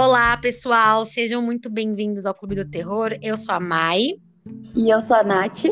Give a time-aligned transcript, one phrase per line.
[0.00, 3.18] Olá, pessoal, sejam muito bem-vindos ao Clube do Terror.
[3.20, 4.12] Eu sou a Mai.
[4.72, 5.64] E eu sou a Nath.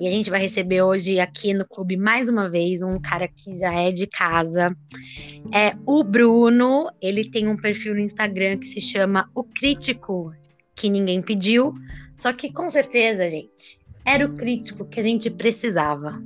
[0.00, 3.52] E a gente vai receber hoje aqui no clube mais uma vez um cara que
[3.52, 4.74] já é de casa.
[5.54, 6.90] É o Bruno.
[6.98, 10.32] Ele tem um perfil no Instagram que se chama O Crítico,
[10.74, 11.74] que ninguém pediu.
[12.16, 16.18] Só que com certeza, gente, era o crítico que a gente precisava.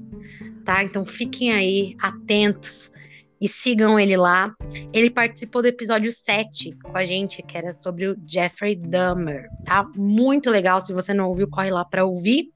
[0.64, 0.84] Tá?
[0.84, 2.92] Então fiquem aí atentos
[3.42, 4.54] e sigam ele lá.
[4.92, 9.82] Ele participou do episódio 7 com a gente, que era sobre o Jeffrey Dahmer, tá?
[9.96, 12.52] Muito legal, se você não ouviu, corre lá para ouvir.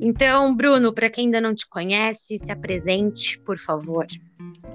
[0.00, 4.06] Então, Bruno, para quem ainda não te conhece, se apresente, por favor.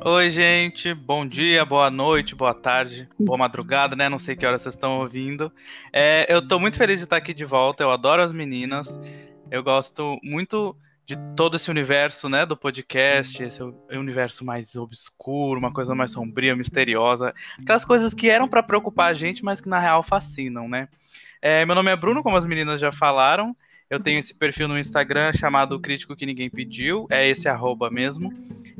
[0.03, 0.93] Oi, gente.
[0.93, 4.07] Bom dia, boa noite, boa tarde, boa madrugada, né?
[4.07, 5.51] Não sei que hora vocês estão ouvindo.
[5.91, 7.81] É, eu tô muito feliz de estar aqui de volta.
[7.81, 8.99] Eu adoro as meninas.
[9.49, 15.71] Eu gosto muito de todo esse universo, né, do podcast, esse universo mais obscuro, uma
[15.71, 19.79] coisa mais sombria, misteriosa, aquelas coisas que eram para preocupar a gente, mas que na
[19.79, 20.87] real fascinam, né?
[21.41, 23.55] É, meu nome é Bruno, como as meninas já falaram.
[23.87, 28.34] Eu tenho esse perfil no Instagram chamado Crítico que Ninguém Pediu, é esse arroba mesmo.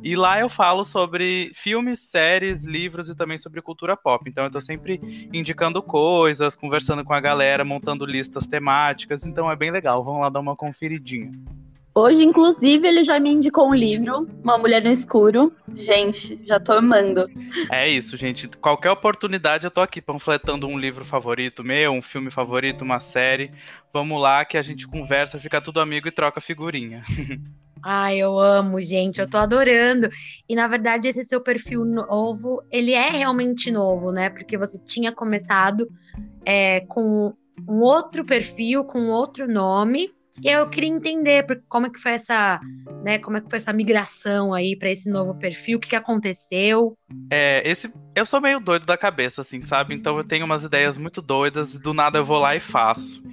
[0.04, 4.28] E lá eu falo sobre filmes, séries, livros e também sobre cultura pop.
[4.28, 5.00] Então eu tô sempre
[5.32, 9.24] indicando coisas, conversando com a galera, montando listas temáticas.
[9.26, 10.04] Então é bem legal.
[10.04, 11.32] Vamos lá dar uma conferidinha.
[11.98, 15.56] Hoje, inclusive, ele já me indicou um livro, Uma Mulher no Escuro.
[15.74, 17.24] Gente, já tô amando.
[17.72, 18.50] É isso, gente.
[18.50, 23.50] Qualquer oportunidade eu tô aqui panfletando um livro favorito meu, um filme favorito, uma série.
[23.94, 27.02] Vamos lá que a gente conversa, fica tudo amigo e troca figurinha.
[27.82, 29.22] Ai, eu amo, gente.
[29.22, 30.10] Eu tô adorando.
[30.50, 34.30] E na verdade, esse seu perfil novo, ele é realmente novo, né?
[34.30, 35.88] Porque você tinha começado
[36.46, 37.34] é, com
[37.66, 42.60] um outro perfil, com outro nome e eu queria entender como é que foi essa,
[43.04, 45.96] né, como é que foi essa migração aí para esse novo perfil, o que, que
[45.96, 46.98] aconteceu?
[47.32, 49.96] É, esse, eu sou meio doido da cabeça, assim, sabe?
[49.96, 53.24] Então eu tenho umas ideias muito doidas e do nada eu vou lá e faço.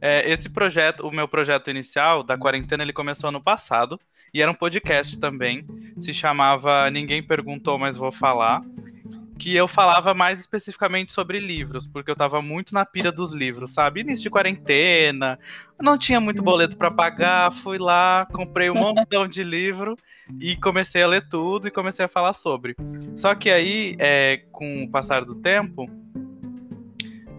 [0.00, 4.00] É, esse projeto, o meu projeto inicial da quarentena, ele começou ano passado
[4.34, 5.64] e era um podcast também.
[6.00, 8.62] Se chamava Ninguém Perguntou, mas Vou Falar
[9.42, 13.72] que eu falava mais especificamente sobre livros, porque eu tava muito na pira dos livros,
[13.72, 14.02] sabe?
[14.02, 15.36] Início de quarentena,
[15.80, 19.96] não tinha muito boleto para pagar, fui lá, comprei um montão de livro
[20.38, 22.76] e comecei a ler tudo e comecei a falar sobre.
[23.16, 25.90] Só que aí, é, com o passar do tempo,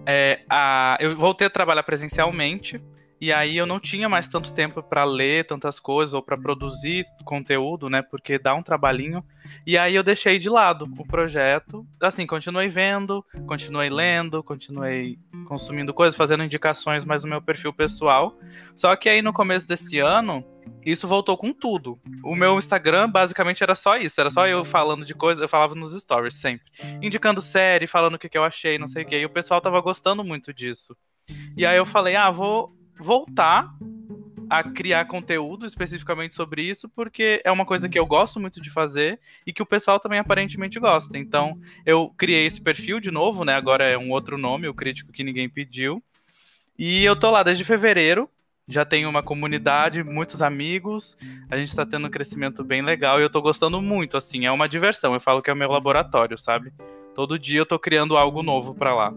[0.05, 2.81] é, a, eu voltei a trabalhar presencialmente
[3.23, 7.06] e aí eu não tinha mais tanto tempo para ler tantas coisas ou para produzir
[7.23, 8.01] conteúdo, né?
[8.01, 9.23] Porque dá um trabalhinho.
[9.66, 11.88] E aí eu deixei de lado o projeto.
[12.01, 15.17] Assim, continuei vendo, continuei lendo, continuei
[15.47, 18.38] consumindo coisas, fazendo indicações mais no meu perfil pessoal.
[18.75, 20.44] Só que aí no começo desse ano,
[20.85, 21.97] isso voltou com tudo.
[22.25, 25.73] O meu Instagram basicamente era só isso, era só eu falando de coisas, eu falava
[25.75, 26.66] nos stories sempre,
[27.01, 29.17] indicando série, falando o que, que eu achei, não sei o que.
[29.17, 30.94] E o pessoal tava gostando muito disso.
[31.56, 33.73] E aí eu falei, ah, vou voltar
[34.49, 38.69] a criar conteúdo especificamente sobre isso, porque é uma coisa que eu gosto muito de
[38.69, 41.17] fazer e que o pessoal também aparentemente gosta.
[41.17, 43.55] Então, eu criei esse perfil de novo, né?
[43.55, 46.03] Agora é um outro nome, o crítico que ninguém pediu.
[46.77, 48.29] E eu tô lá desde fevereiro.
[48.67, 51.17] Já tenho uma comunidade, muitos amigos.
[51.49, 54.51] A gente tá tendo um crescimento bem legal e eu tô gostando muito, assim, é
[54.51, 55.13] uma diversão.
[55.13, 56.71] Eu falo que é o meu laboratório, sabe?
[57.13, 59.13] Todo dia eu tô criando algo novo para lá.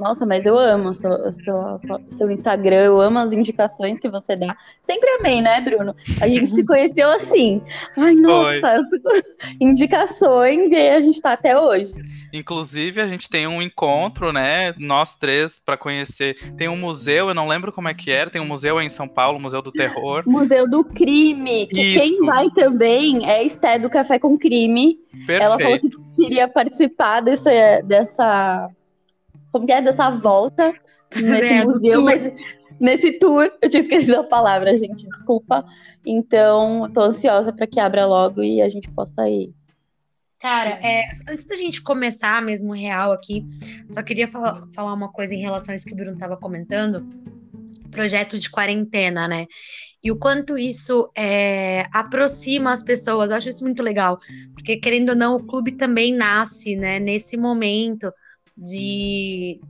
[0.00, 1.78] Nossa, mas eu amo seu, seu,
[2.08, 4.56] seu, Instagram, eu amo as indicações que você dá.
[4.82, 5.94] Sempre amei, né, Bruno?
[6.22, 7.60] A gente se conheceu assim.
[7.98, 8.80] Ai, nossa,
[9.60, 11.92] indicações e a gente tá até hoje.
[12.32, 14.72] Inclusive, a gente tem um encontro, né?
[14.78, 16.54] Nós três, para conhecer.
[16.56, 18.90] Tem um museu, eu não lembro como é que era, tem um museu aí em
[18.90, 20.22] São Paulo, Museu do Terror.
[20.26, 21.66] Museu do Crime.
[21.66, 24.96] Que quem vai também é Esté do Café com Crime.
[25.26, 25.42] Perfeito.
[25.42, 28.66] Ela falou que queria participar desse, dessa
[29.52, 30.74] como que é, dessa volta
[31.14, 32.32] nesse é, museu, mas
[32.78, 35.64] nesse tour, eu tinha esquecido a palavra, gente, desculpa.
[36.04, 39.52] Então, tô ansiosa para que abra logo e a gente possa ir.
[40.40, 43.44] Cara, é, antes da gente começar mesmo real aqui,
[43.90, 47.06] só queria falar, falar uma coisa em relação a isso que o Bruno estava comentando,
[47.90, 49.46] projeto de quarentena, né?
[50.02, 54.18] E o quanto isso é, aproxima as pessoas, eu acho isso muito legal,
[54.54, 58.10] porque querendo ou não, o clube também nasce, né, nesse momento,
[58.60, 59.60] de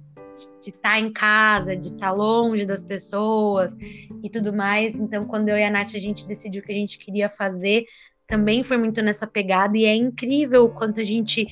[0.63, 3.77] de estar tá em casa, de estar tá longe das pessoas
[4.23, 4.95] e tudo mais.
[4.95, 7.85] Então, quando eu e a Nath a gente decidiu que a gente queria fazer,
[8.27, 11.47] também foi muito nessa pegada e é incrível o quanto a gente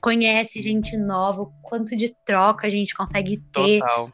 [0.00, 3.80] conhece gente nova, o quanto de troca a gente consegue ter.
[3.80, 4.10] Total.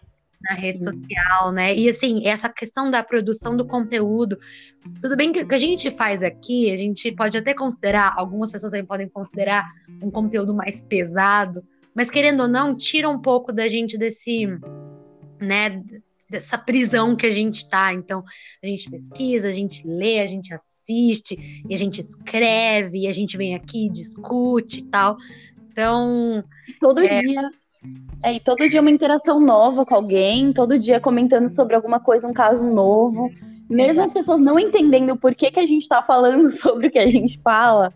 [0.48, 1.76] Na rede social, né?
[1.76, 4.38] E assim, essa questão da produção do conteúdo,
[5.02, 8.50] tudo bem que o que a gente faz aqui, a gente pode até considerar, algumas
[8.50, 9.68] pessoas também podem considerar
[10.02, 11.62] um conteúdo mais pesado,
[11.94, 14.46] mas querendo ou não, tira um pouco da gente desse,
[15.40, 15.82] né,
[16.30, 17.92] dessa prisão que a gente tá.
[17.92, 18.22] Então,
[18.62, 23.12] a gente pesquisa, a gente lê, a gente assiste, e a gente escreve, e a
[23.12, 25.16] gente vem aqui, discute e tal.
[25.70, 26.44] Então.
[26.78, 27.20] Todo é...
[27.20, 27.50] dia.
[28.22, 32.28] É, e todo dia uma interação nova com alguém, todo dia comentando sobre alguma coisa,
[32.28, 33.30] um caso novo.
[33.70, 36.98] Mesmo as pessoas não entendendo o porquê que a gente está falando sobre o que
[36.98, 37.90] a gente fala,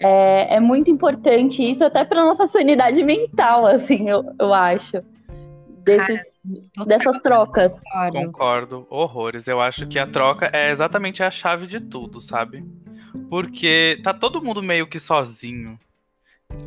[0.00, 5.02] é, é muito importante isso, até para nossa sanidade mental, assim, eu, eu acho.
[5.84, 6.20] Desses,
[6.74, 7.72] Cara, dessas trocas.
[8.12, 9.46] Concordo, horrores.
[9.46, 12.64] Eu acho que a troca é exatamente a chave de tudo, sabe?
[13.28, 15.78] Porque tá todo mundo meio que sozinho.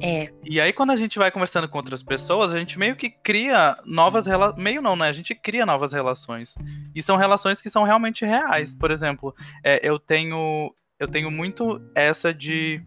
[0.01, 0.31] É.
[0.43, 3.77] E aí, quando a gente vai conversando com outras pessoas, a gente meio que cria
[3.85, 4.61] novas relações.
[4.61, 5.07] Meio não, né?
[5.07, 6.55] A gente cria novas relações.
[6.95, 8.73] E são relações que são realmente reais.
[8.73, 10.73] Por exemplo, é, eu tenho.
[11.03, 12.81] Eu tenho muito essa de.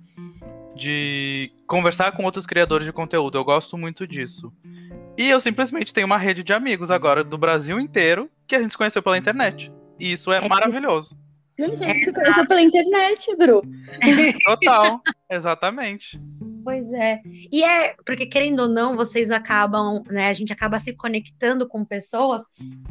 [0.75, 3.39] De conversar com outros criadores de conteúdo.
[3.39, 4.53] Eu gosto muito disso.
[5.17, 8.73] E eu simplesmente tenho uma rede de amigos agora do Brasil inteiro que a gente
[8.73, 9.73] se conheceu pela internet.
[9.99, 11.17] E isso é, é maravilhoso.
[11.59, 13.63] Gente, a gente se conheceu pela internet, Bru.
[14.45, 16.21] Total, exatamente.
[16.67, 17.23] Pois é.
[17.53, 20.27] E é, porque querendo ou não, vocês acabam, né?
[20.27, 22.43] A gente acaba se conectando com pessoas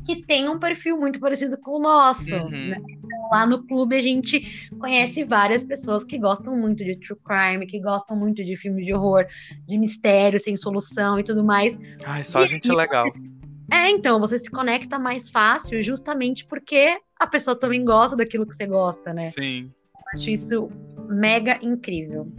[0.05, 2.33] que têm um perfil muito parecido com o nosso.
[2.33, 2.69] Uhum.
[2.69, 2.77] Né?
[2.87, 7.67] Então, lá no clube a gente conhece várias pessoas que gostam muito de true crime,
[7.67, 9.25] que gostam muito de filmes de horror,
[9.67, 11.77] de mistério sem solução e tudo mais.
[12.05, 13.03] Ai, só e, gente legal.
[13.11, 13.75] Você...
[13.75, 18.55] É, então, você se conecta mais fácil justamente porque a pessoa também gosta daquilo que
[18.55, 19.31] você gosta, né?
[19.31, 19.69] Sim.
[20.13, 20.69] acho isso
[21.09, 22.31] mega incrível.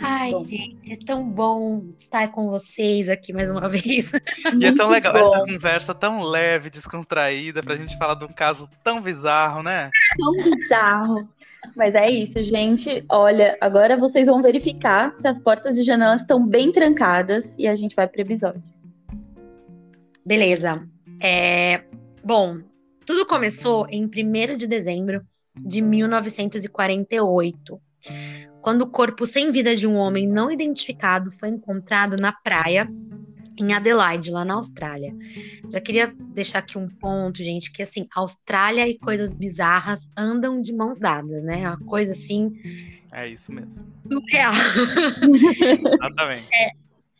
[0.00, 0.44] Ai, bom.
[0.44, 4.12] gente, é tão bom estar com vocês aqui mais uma vez.
[4.58, 5.34] E é tão legal bom.
[5.34, 9.90] essa conversa tão leve, descontraída, pra gente falar de um caso tão bizarro, né?
[10.16, 11.28] Tão bizarro.
[11.76, 13.04] Mas é isso, gente.
[13.08, 17.74] Olha, agora vocês vão verificar se as portas e janelas estão bem trancadas e a
[17.74, 18.62] gente vai pro episódio.
[20.24, 20.86] Beleza.
[21.20, 21.82] É...
[22.22, 22.58] Bom,
[23.04, 25.22] tudo começou em 1 de dezembro
[25.60, 27.80] de 1948
[28.62, 32.88] quando o corpo sem vida de um homem não identificado foi encontrado na praia
[33.58, 35.14] em Adelaide, lá na Austrália.
[35.70, 40.72] Já queria deixar aqui um ponto, gente, que assim, Austrália e coisas bizarras andam de
[40.72, 41.68] mãos dadas, né?
[41.68, 42.52] Uma coisa assim.
[43.12, 43.84] É isso mesmo.
[44.10, 44.52] Surreal.
[45.94, 46.48] Exatamente.
[46.54, 46.70] É,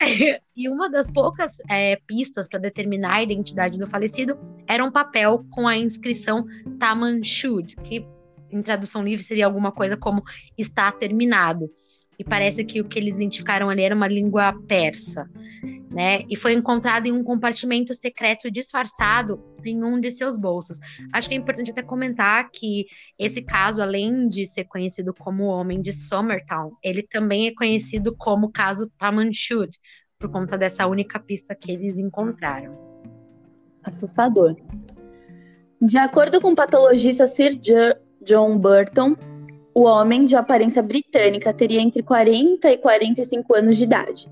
[0.56, 5.44] e uma das poucas é, pistas para determinar a identidade do falecido era um papel
[5.50, 6.46] com a inscrição
[6.79, 8.06] Taman Shud, que
[8.50, 10.23] em tradução livre seria alguma coisa como
[10.56, 11.71] está terminado.
[12.19, 15.31] E parece que o que eles identificaram ali era uma língua persa,
[15.89, 16.25] né?
[16.29, 20.81] E foi encontrado em um compartimento secreto disfarçado em um de seus bolsos.
[21.12, 22.87] Acho que é importante até comentar que
[23.17, 28.12] esse caso, além de ser conhecido como o Homem de Somertown, ele também é conhecido
[28.17, 29.71] como caso Tamanchud,
[30.19, 32.77] por conta dessa única pista que eles encontraram.
[33.85, 34.56] Assustador.
[35.81, 37.56] De acordo com o patologista Sir
[38.23, 39.17] John Burton,
[39.75, 44.29] o homem de aparência britânica teria entre 40 e 45 anos de idade,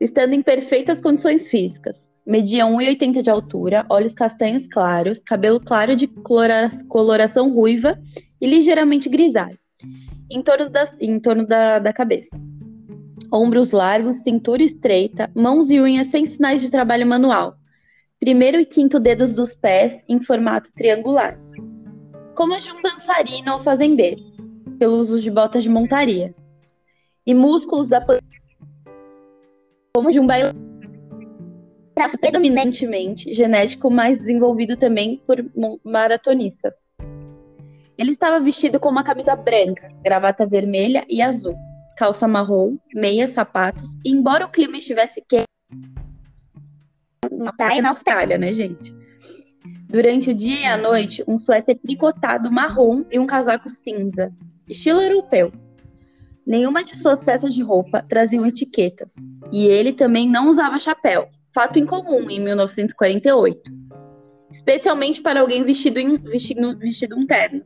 [0.00, 1.96] estando em perfeitas condições físicas.
[2.26, 6.08] Media 1,80 de altura, olhos castanhos claros, cabelo claro de
[6.88, 7.98] coloração ruiva
[8.40, 9.58] e ligeiramente grisalho,
[10.30, 10.70] em torno,
[11.00, 12.36] em torno da, da cabeça.
[13.32, 17.54] Ombros largos, cintura estreita, mãos e unhas sem sinais de trabalho manual.
[18.18, 21.38] Primeiro e quinto dedos dos pés em formato triangular
[22.38, 24.22] como a de um dançarino ou fazendeiro,
[24.78, 26.32] pelo uso de botas de montaria,
[27.26, 28.00] e músculos da
[29.92, 30.68] como de um bailarino
[31.96, 35.44] traço predominantemente genético, mais desenvolvido também por
[35.82, 36.76] maratonistas.
[37.98, 41.56] Ele estava vestido com uma camisa branca, gravata vermelha e azul,
[41.96, 45.42] calça marrom, meias, sapatos, e embora o clima estivesse quente
[47.32, 48.94] na praia na Austrália, né, gente?
[49.88, 54.30] Durante o dia e a noite, um suéter tricotado marrom e um casaco cinza,
[54.68, 55.50] estilo europeu.
[56.46, 59.14] Nenhuma de suas peças de roupa traziam etiquetas,
[59.50, 63.62] e ele também não usava chapéu, fato incomum em 1948,
[64.50, 67.62] especialmente para alguém vestido, em, vestido, vestido um terno.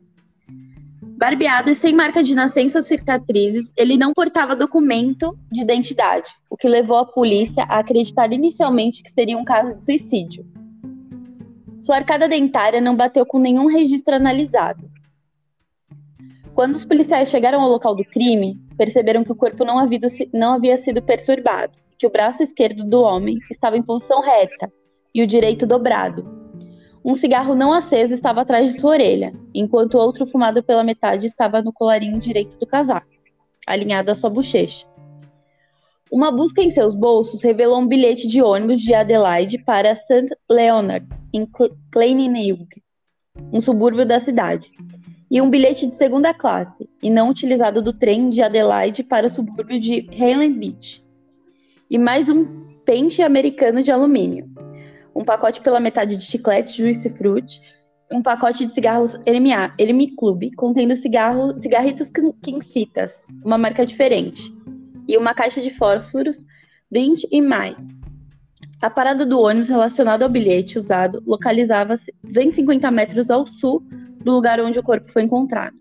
[1.18, 6.56] Barbeado e sem marca de nascença ou cicatrizes, ele não portava documento de identidade, o
[6.56, 10.51] que levou a polícia a acreditar inicialmente que seria um caso de suicídio.
[11.84, 14.88] Sua arcada dentária não bateu com nenhum registro analisado.
[16.54, 19.98] Quando os policiais chegaram ao local do crime, perceberam que o corpo não havia,
[20.32, 24.72] não havia sido perturbado, que o braço esquerdo do homem estava em posição reta
[25.12, 26.24] e o direito dobrado.
[27.04, 31.60] Um cigarro não aceso estava atrás de sua orelha, enquanto outro fumado pela metade estava
[31.60, 33.08] no colarinho direito do casaco,
[33.66, 34.86] alinhado à sua bochecha.
[36.12, 40.28] Uma busca em seus bolsos revelou um bilhete de ônibus de Adelaide para St.
[40.46, 41.48] Leonard, em
[41.90, 42.68] Claneyneug,
[43.50, 44.70] um subúrbio da cidade,
[45.30, 49.30] e um bilhete de segunda classe, e não utilizado do trem de Adelaide para o
[49.30, 51.02] subúrbio de Highland Beach,
[51.88, 52.44] e mais um
[52.84, 54.50] pente americano de alumínio,
[55.16, 57.58] um pacote pela metade de chicletes Juice Fruit,
[58.12, 62.10] um pacote de cigarros LMA, LM Club, contendo cigarro, cigarritos
[62.42, 64.52] Quincitas, uma marca diferente,
[65.08, 66.44] e uma caixa de fósforos
[66.90, 67.76] Brint e Mai.
[68.80, 73.80] A parada do ônibus relacionado ao bilhete usado localizava-se 250 metros ao sul
[74.22, 75.76] do lugar onde o corpo foi encontrado.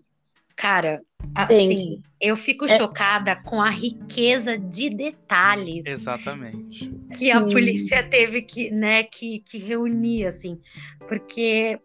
[0.56, 1.02] Cara,
[1.34, 2.76] assim, eu fico é...
[2.76, 5.82] chocada com a riqueza de detalhes.
[5.84, 6.92] Exatamente.
[7.18, 10.60] Que a polícia teve que, né, que, que reunir, assim.
[11.08, 11.80] Porque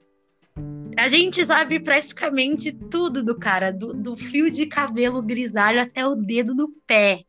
[0.98, 6.16] a gente sabe praticamente tudo do cara, do, do fio de cabelo grisalho até o
[6.16, 7.24] dedo do pé.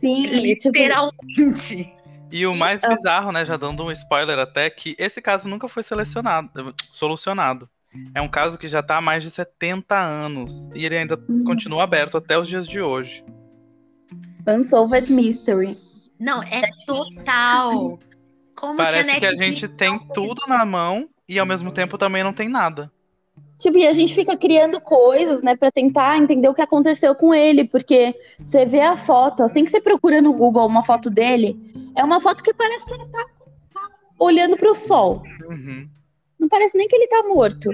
[0.00, 1.76] Sim, tipo, literalmente.
[1.76, 2.00] Tipo...
[2.32, 5.82] E o mais bizarro, né, já dando um spoiler até, que esse caso nunca foi
[5.82, 7.68] selecionado, solucionado.
[8.14, 11.44] É um caso que já está há mais de 70 anos e ele ainda uhum.
[11.44, 13.24] continua aberto até os dias de hoje.
[14.46, 15.76] Unsolved Mystery.
[16.18, 17.98] Não, é total.
[18.54, 21.96] Como Parece que a, que a gente tem tudo na mão e ao mesmo tempo
[21.96, 22.90] também não tem nada.
[23.56, 27.32] Tipo, e a gente fica criando coisas, né, para tentar entender o que aconteceu com
[27.32, 31.54] ele, porque você vê a foto, assim que você procura no Google uma foto dele,
[31.96, 33.24] é uma foto que parece que ele tá,
[33.72, 35.22] tá olhando para o sol.
[35.48, 35.88] Uhum.
[36.38, 37.70] Não parece nem que ele tá morto.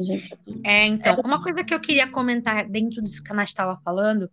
[0.00, 3.78] Gente, é, então, uma coisa que eu queria comentar dentro disso que a Nath estava
[3.84, 4.30] falando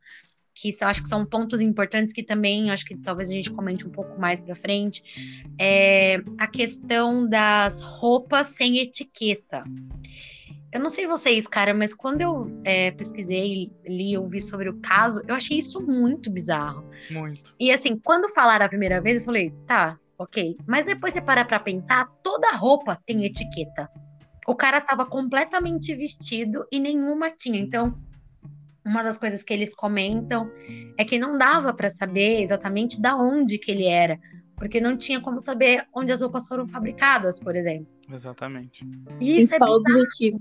[0.56, 3.86] que eu acho que são pontos importantes que também acho que talvez a gente comente
[3.86, 5.04] um pouco mais para frente,
[5.60, 9.64] é a questão das roupas sem etiqueta.
[10.72, 15.22] Eu não sei vocês, cara, mas quando eu é, pesquisei, li, ouvi sobre o caso,
[15.28, 16.84] eu achei isso muito bizarro.
[17.10, 17.54] Muito.
[17.60, 20.58] E assim, quando falaram a primeira vez, eu falei, tá, ok.
[20.66, 23.90] Mas depois você para pra pensar, toda roupa tem etiqueta.
[24.48, 27.60] O cara tava completamente vestido e nenhuma tinha.
[27.60, 27.98] Então,
[28.86, 30.50] uma das coisas que eles comentam
[30.98, 34.20] é que não dava para saber exatamente da onde que ele era,
[34.56, 37.88] porque não tinha como saber onde as roupas foram fabricadas, por exemplo.
[38.10, 38.86] Exatamente.
[39.20, 40.40] Isso é objetivo.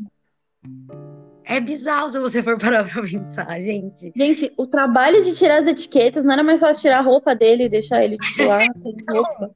[1.46, 4.12] É bizarro se você for parar pra pensar, gente.
[4.16, 7.64] Gente, o trabalho de tirar as etiquetas não era mais fácil tirar a roupa dele
[7.64, 9.50] e deixar ele tipo, lá sem roupa.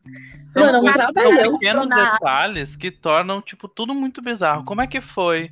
[0.49, 4.65] São, Mano, um são pequenos detalhes que tornam, tipo, tudo muito bizarro.
[4.65, 5.51] Como é que foi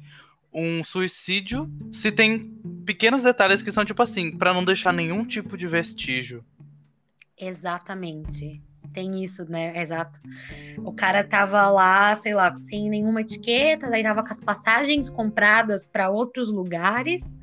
[0.57, 2.51] um suicídio se tem
[2.87, 6.43] pequenos detalhes que são tipo assim, para não deixar nenhum tipo de vestígio.
[7.39, 8.63] Exatamente.
[8.95, 9.79] Tem isso, né?
[9.83, 10.19] Exato.
[10.79, 15.87] O cara tava lá, sei lá, sem nenhuma etiqueta, daí tava com as passagens compradas
[15.87, 17.39] para outros lugares.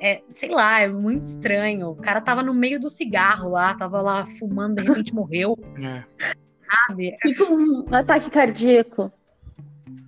[0.00, 1.90] É, sei lá, é muito estranho.
[1.90, 5.54] O cara tava no meio do cigarro lá, tava lá fumando, de repente morreu.
[5.84, 6.86] É.
[6.88, 7.16] Sabe?
[7.22, 9.12] Tipo um ataque cardíaco.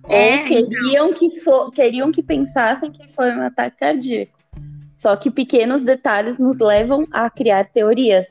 [0.09, 1.13] É, Ou queriam, então.
[1.13, 4.37] que for, queriam que pensassem que foi um ataque cardíaco.
[4.95, 8.25] Só que pequenos detalhes nos levam a criar teorias.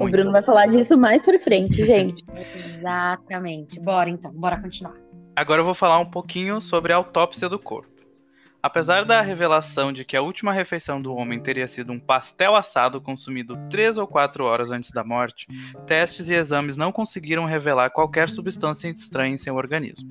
[0.00, 2.24] O Bruno vai falar disso mais pra frente, gente.
[2.54, 3.78] Exatamente.
[3.78, 4.94] Bora então, bora continuar.
[5.36, 8.00] Agora eu vou falar um pouquinho sobre a autópsia do corpo.
[8.62, 13.00] Apesar da revelação de que a última refeição do homem teria sido um pastel assado
[13.00, 15.46] consumido três ou quatro horas antes da morte,
[15.86, 20.10] testes e exames não conseguiram revelar qualquer substância estranha em seu organismo.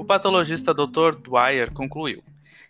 [0.00, 1.14] O patologista Dr.
[1.22, 2.24] Dwyer concluiu: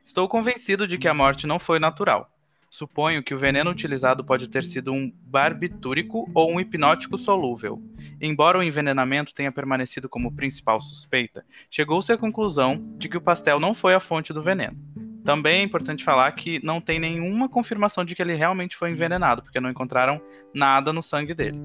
[0.04, 2.28] Estou convencido de que a morte não foi natural.
[2.68, 7.80] Suponho que o veneno utilizado pode ter sido um barbitúrico ou um hipnótico solúvel.
[8.20, 13.60] Embora o envenenamento tenha permanecido como principal suspeita, chegou-se à conclusão de que o pastel
[13.60, 14.76] não foi a fonte do veneno.
[15.24, 19.40] Também é importante falar que não tem nenhuma confirmação de que ele realmente foi envenenado,
[19.40, 20.20] porque não encontraram
[20.52, 21.60] nada no sangue dele.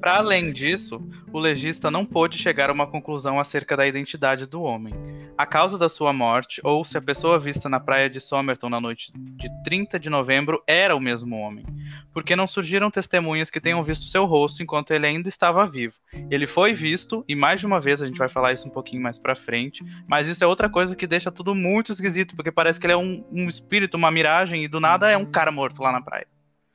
[0.00, 1.00] Para além disso,
[1.32, 4.94] o legista não pôde chegar a uma conclusão acerca da identidade do homem.
[5.36, 8.80] A causa da sua morte, ou se a pessoa vista na praia de Somerton na
[8.80, 11.64] noite de 30 de novembro era o mesmo homem,
[12.12, 15.94] porque não surgiram testemunhas que tenham visto seu rosto enquanto ele ainda estava vivo.
[16.28, 19.02] Ele foi visto, e mais de uma vez a gente vai falar isso um pouquinho
[19.02, 22.80] mais pra frente, mas isso é outra coisa que deixa tudo muito esquisito, porque parece
[22.80, 25.82] que ele é um, um espírito, uma miragem, e do nada é um cara morto
[25.82, 26.26] lá na praia.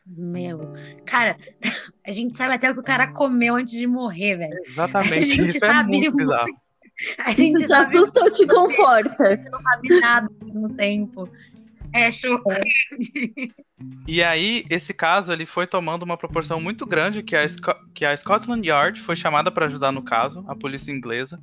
[0.06, 0.74] Meu,
[1.06, 1.38] cara,
[2.06, 4.60] a gente sabe até o que o cara comeu antes de morrer, velho.
[4.66, 6.64] Exatamente, isso é muito bizarro.
[7.18, 9.36] A gente Isso te assusta ou te conforta?
[9.52, 11.28] Não sabe nada no tempo.
[11.92, 12.90] É chocante.
[14.08, 17.46] E aí, esse caso ele foi tomando uma proporção muito grande que a,
[17.94, 21.40] que a Scotland Yard foi chamada para ajudar no caso, a polícia inglesa,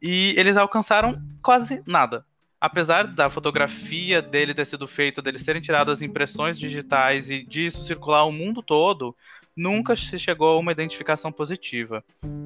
[0.00, 2.24] e eles alcançaram quase nada.
[2.62, 7.84] Apesar da fotografia dele ter sido feita, dele serem tiradas as impressões digitais e disso
[7.84, 9.16] circular o mundo todo,
[9.56, 12.04] nunca se chegou a uma identificação positiva.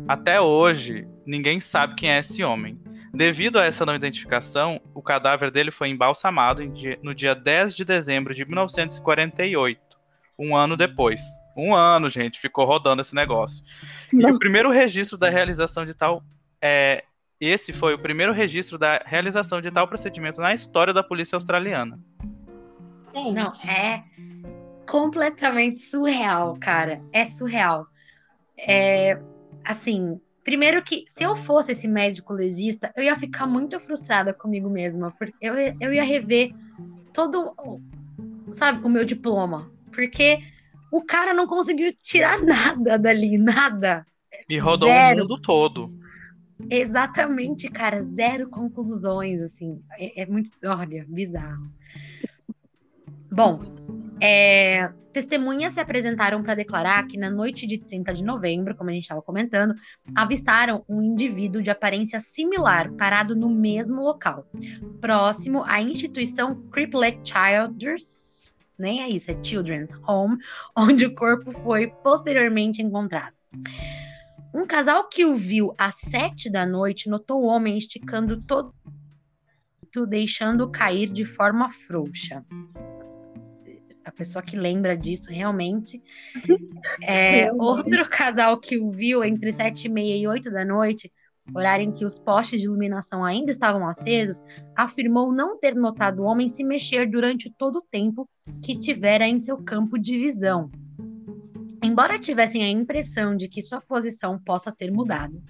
[0.08, 2.80] Até hoje, ninguém sabe quem é esse homem.
[3.12, 6.62] Devido a essa não identificação, o cadáver dele foi embalsamado
[7.02, 9.78] no dia 10 de dezembro de 1948,
[10.38, 11.20] um ano depois.
[11.54, 13.62] Um ano, gente, ficou rodando esse negócio.
[14.10, 16.22] E o primeiro registro da realização de tal
[16.58, 17.04] é,
[17.40, 22.00] esse foi o primeiro registro da realização de tal procedimento na história da polícia australiana.
[23.02, 23.32] Sim.
[23.32, 24.02] Não, é
[24.88, 27.02] completamente surreal, cara.
[27.12, 27.86] É surreal.
[28.58, 29.20] É,
[29.64, 34.70] assim, primeiro que se eu fosse esse médico legista, eu ia ficar muito frustrada comigo
[34.70, 36.52] mesma, porque eu, eu ia rever
[37.12, 37.54] todo,
[38.50, 40.38] sabe, o meu diploma, porque
[40.90, 44.06] o cara não conseguiu tirar nada dali, nada.
[44.48, 45.16] E rodou Zero.
[45.16, 45.95] o mundo todo.
[46.70, 51.70] Exatamente, cara, zero conclusões, assim, é, é muito, olha, bizarro.
[53.30, 53.60] Bom,
[54.20, 58.92] é, testemunhas se apresentaram para declarar que na noite de 30 de novembro, como a
[58.92, 59.74] gente estava comentando,
[60.14, 64.46] avistaram um indivíduo de aparência similar parado no mesmo local,
[65.00, 70.38] próximo à instituição Criplet Childers, nem é isso, é Children's Home,
[70.76, 73.34] onde o corpo foi posteriormente encontrado.
[74.56, 78.74] Um casal que o viu às sete da noite notou o homem esticando todo,
[80.08, 82.42] deixando cair de forma frouxa.
[84.02, 86.02] A pessoa que lembra disso realmente.
[87.02, 91.12] É, outro casal que o viu entre sete e meia e oito da noite,
[91.52, 94.42] horário em que os postes de iluminação ainda estavam acesos,
[94.74, 98.28] afirmou não ter notado o homem se mexer durante todo o tempo
[98.62, 100.70] que estivera em seu campo de visão
[101.86, 105.42] embora tivessem a impressão de que sua posição possa ter mudado.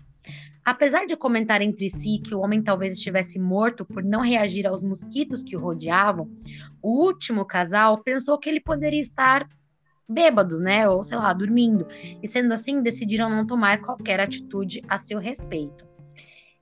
[0.64, 4.82] Apesar de comentar entre si que o homem talvez estivesse morto por não reagir aos
[4.82, 6.28] mosquitos que o rodeavam,
[6.82, 9.48] o último casal pensou que ele poderia estar
[10.08, 11.86] bêbado, né, ou sei lá, dormindo,
[12.22, 15.86] e sendo assim decidiram não tomar qualquer atitude a seu respeito.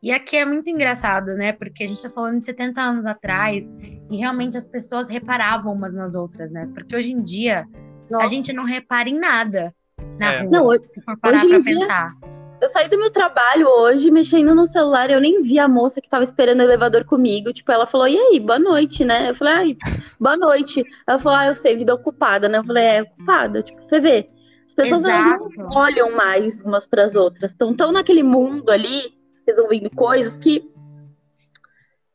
[0.03, 3.73] E aqui é muito engraçado, né, porque a gente está falando de 70 anos atrás
[4.11, 7.67] e realmente as pessoas reparavam umas nas outras, né, porque hoje em dia
[8.11, 8.27] nossa.
[8.27, 9.75] A gente não repara em nada
[10.19, 10.41] na é.
[10.41, 12.13] rua, não, hoje, se for parar pra dia, pensar.
[12.61, 16.09] Eu saí do meu trabalho hoje, mexendo no celular, eu nem vi a moça que
[16.09, 17.53] tava esperando o elevador comigo.
[17.53, 19.29] Tipo, ela falou, e aí, boa noite, né?
[19.31, 19.77] Eu falei, ai,
[20.19, 20.83] boa noite.
[21.07, 22.59] Ela falou, ah, eu sei, vida ocupada, né?
[22.59, 23.63] Eu falei, é, ocupada.
[23.63, 24.31] Tipo, você vê.
[24.67, 27.51] As pessoas não olham mais umas para as outras.
[27.51, 29.13] Estão tão naquele mundo ali,
[29.47, 30.63] resolvendo coisas que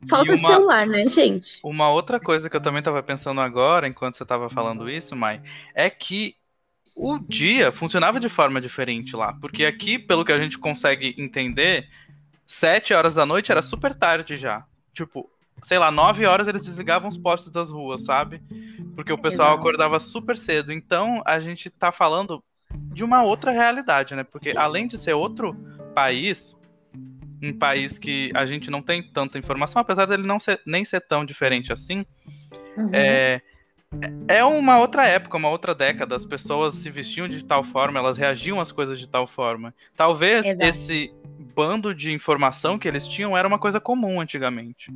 [0.08, 1.60] Falta uma, de celular, né, gente?
[1.62, 5.42] Uma outra coisa que eu também estava pensando agora, enquanto você estava falando isso, Mai,
[5.74, 6.34] é que
[6.94, 9.32] o dia funcionava de forma diferente lá.
[9.40, 11.88] Porque aqui, pelo que a gente consegue entender,
[12.46, 14.64] sete horas da noite era super tarde já.
[14.92, 15.30] Tipo,
[15.62, 18.42] sei lá, nove horas eles desligavam os postes das ruas, sabe?
[18.94, 20.72] Porque o pessoal acordava super cedo.
[20.72, 22.42] Então, a gente tá falando
[22.92, 24.24] de uma outra realidade, né?
[24.24, 25.54] Porque além de ser outro
[25.94, 26.56] país,
[27.42, 31.00] um país que a gente não tem tanta informação, apesar dele não ser, nem ser
[31.00, 32.04] tão diferente assim.
[32.76, 32.90] Uhum.
[32.92, 33.40] É,
[34.28, 36.14] é uma outra época, uma outra década.
[36.14, 39.74] As pessoas se vestiam de tal forma, elas reagiam às coisas de tal forma.
[39.96, 40.68] Talvez Exato.
[40.68, 41.12] esse
[41.54, 44.92] bando de informação que eles tinham era uma coisa comum antigamente.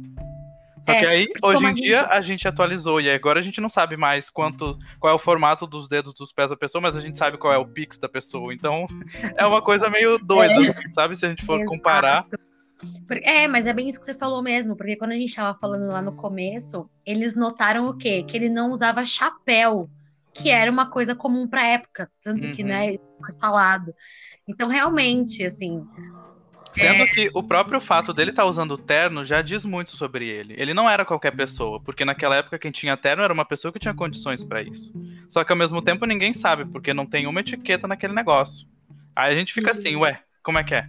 [0.85, 3.97] Porque é, aí, hoje em dia, a gente atualizou, e agora a gente não sabe
[3.97, 7.17] mais quanto, qual é o formato dos dedos dos pés da pessoa, mas a gente
[7.17, 8.53] sabe qual é o pix da pessoa.
[8.53, 8.87] Então,
[9.37, 10.93] é uma coisa meio doida, é.
[10.95, 11.17] sabe?
[11.17, 11.71] Se a gente for Exato.
[11.71, 12.27] comparar.
[13.23, 15.87] É, mas é bem isso que você falou mesmo, porque quando a gente estava falando
[15.87, 18.23] lá no começo, eles notaram o quê?
[18.23, 19.89] Que ele não usava chapéu,
[20.35, 22.53] que era uma coisa comum para época, tanto uhum.
[22.53, 23.95] que, né, foi falado.
[24.47, 25.83] Então, realmente, assim,
[26.75, 27.07] Sendo é.
[27.07, 30.55] que o próprio fato dele estar tá usando terno já diz muito sobre ele.
[30.59, 33.79] Ele não era qualquer pessoa, porque naquela época quem tinha terno era uma pessoa que
[33.79, 34.93] tinha condições para isso.
[35.29, 38.67] Só que ao mesmo tempo ninguém sabe, porque não tem uma etiqueta naquele negócio.
[39.15, 40.89] Aí a gente fica assim, ué, como é que é?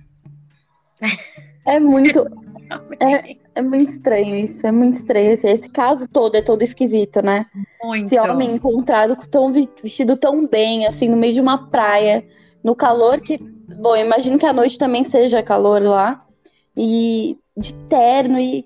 [1.66, 2.20] É muito.
[3.00, 5.32] É, é muito estranho isso, é muito estranho.
[5.32, 7.46] Esse caso todo é todo esquisito, né?
[7.82, 8.06] Muito.
[8.06, 12.26] Esse homem encontrado tão vestido tão bem, assim, no meio de uma praia,
[12.64, 16.26] no calor que Bom, imagino que a noite também seja calor lá.
[16.78, 18.66] E de terno e.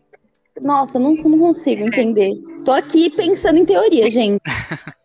[0.62, 2.34] Nossa, não, não consigo entender.
[2.66, 4.42] Tô aqui pensando em teoria, gente.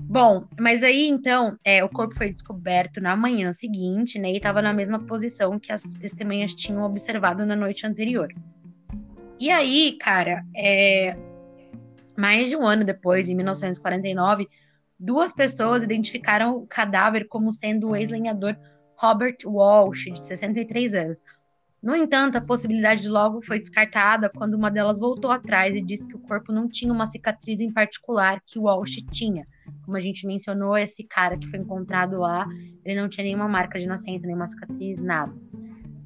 [0.00, 4.32] Bom, mas aí então, é, o corpo foi descoberto na manhã seguinte, né?
[4.32, 8.28] E estava na mesma posição que as testemunhas tinham observado na noite anterior.
[9.38, 11.16] E aí, cara, é,
[12.16, 14.48] mais de um ano depois, em 1949,
[14.98, 18.56] duas pessoas identificaram o cadáver como sendo o ex-lenhador
[19.04, 21.22] Robert Walsh, de 63 anos.
[21.82, 26.08] No entanto, a possibilidade de logo foi descartada quando uma delas voltou atrás e disse
[26.08, 29.46] que o corpo não tinha uma cicatriz em particular que o Walsh tinha.
[29.84, 32.46] Como a gente mencionou, esse cara que foi encontrado lá,
[32.82, 35.34] ele não tinha nenhuma marca de nascença, nenhuma cicatriz, nada.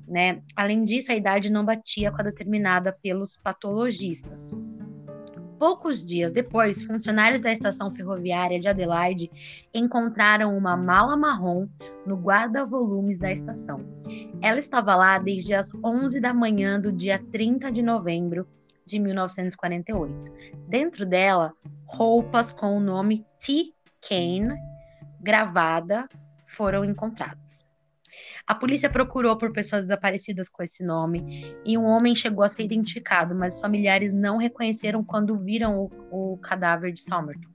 [0.08, 0.42] Né?
[0.56, 4.50] Além disso, a idade não batia com a determinada pelos patologistas.
[5.58, 9.30] Poucos dias depois, funcionários da estação ferroviária de Adelaide
[9.74, 11.66] encontraram uma mala marrom
[12.06, 13.80] no guarda-volumes da estação.
[14.40, 18.46] Ela estava lá desde as 11 da manhã do dia 30 de novembro
[18.86, 20.32] de 1948.
[20.68, 21.52] Dentro dela,
[21.86, 23.72] roupas com o nome T.
[24.00, 24.56] Kane
[25.20, 26.08] gravada
[26.46, 27.67] foram encontradas.
[28.48, 32.62] A polícia procurou por pessoas desaparecidas com esse nome e um homem chegou a ser
[32.62, 37.46] identificado, mas os familiares não reconheceram quando viram o, o cadáver de Somerton.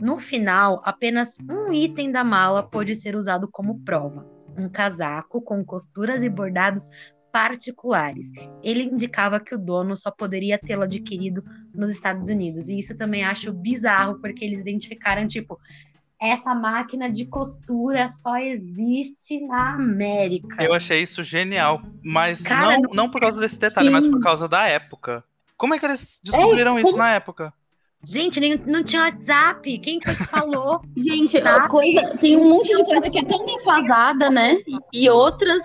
[0.00, 5.62] No final, apenas um item da mala pôde ser usado como prova: um casaco com
[5.62, 6.88] costuras e bordados
[7.30, 8.30] particulares.
[8.62, 12.68] Ele indicava que o dono só poderia tê-lo adquirido nos Estados Unidos.
[12.68, 15.60] E isso também acho bizarro, porque eles identificaram, tipo,
[16.20, 20.62] essa máquina de costura só existe na América.
[20.62, 23.92] Eu achei isso genial, mas Cara, não, não por causa desse detalhe, sim.
[23.92, 25.24] mas por causa da época.
[25.56, 27.52] Como é que eles descobriram é, isso na época?
[28.02, 29.78] Gente, nem, não tinha WhatsApp.
[29.78, 30.82] Quem foi que falou?
[30.96, 34.58] Gente, coisa, tem um monte de coisa que é tão defasada, né?
[34.92, 35.62] E, e outras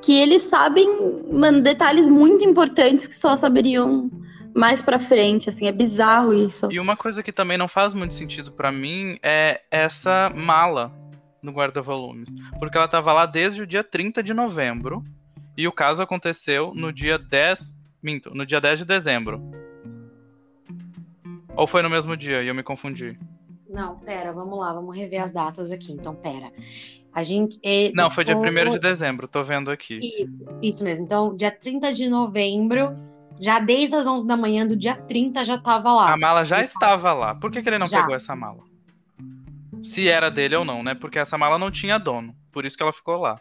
[0.00, 0.88] que eles sabem,
[1.30, 4.10] mano, detalhes muito importantes que só saberiam
[4.54, 6.68] mais pra frente, assim, é bizarro isso.
[6.70, 10.92] E uma coisa que também não faz muito sentido para mim é essa mala
[11.42, 12.28] no guarda-volumes.
[12.58, 15.04] Porque ela tava lá desde o dia 30 de novembro
[15.56, 19.40] e o caso aconteceu no dia 10, minto, no dia 10 de dezembro.
[21.56, 23.18] Ou foi no mesmo dia e eu me confundi?
[23.68, 25.92] Não, pera, vamos lá, vamos rever as datas aqui.
[25.92, 26.50] Então, pera.
[27.12, 27.58] A gente.
[27.62, 29.98] É, não, foi dia 1 de dezembro, tô vendo aqui.
[29.98, 31.04] Isso, isso mesmo.
[31.04, 32.96] Então, dia 30 de novembro
[33.40, 36.12] já desde as 11 da manhã do dia 30 já estava lá.
[36.12, 37.34] A mala já estava lá.
[37.34, 38.00] Por que, que ele não já.
[38.00, 38.62] pegou essa mala?
[39.84, 40.94] Se era dele ou não, né?
[40.94, 42.34] Porque essa mala não tinha dono.
[42.52, 43.40] Por isso que ela ficou lá.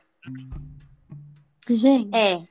[1.68, 2.16] Gente.
[2.16, 2.42] É,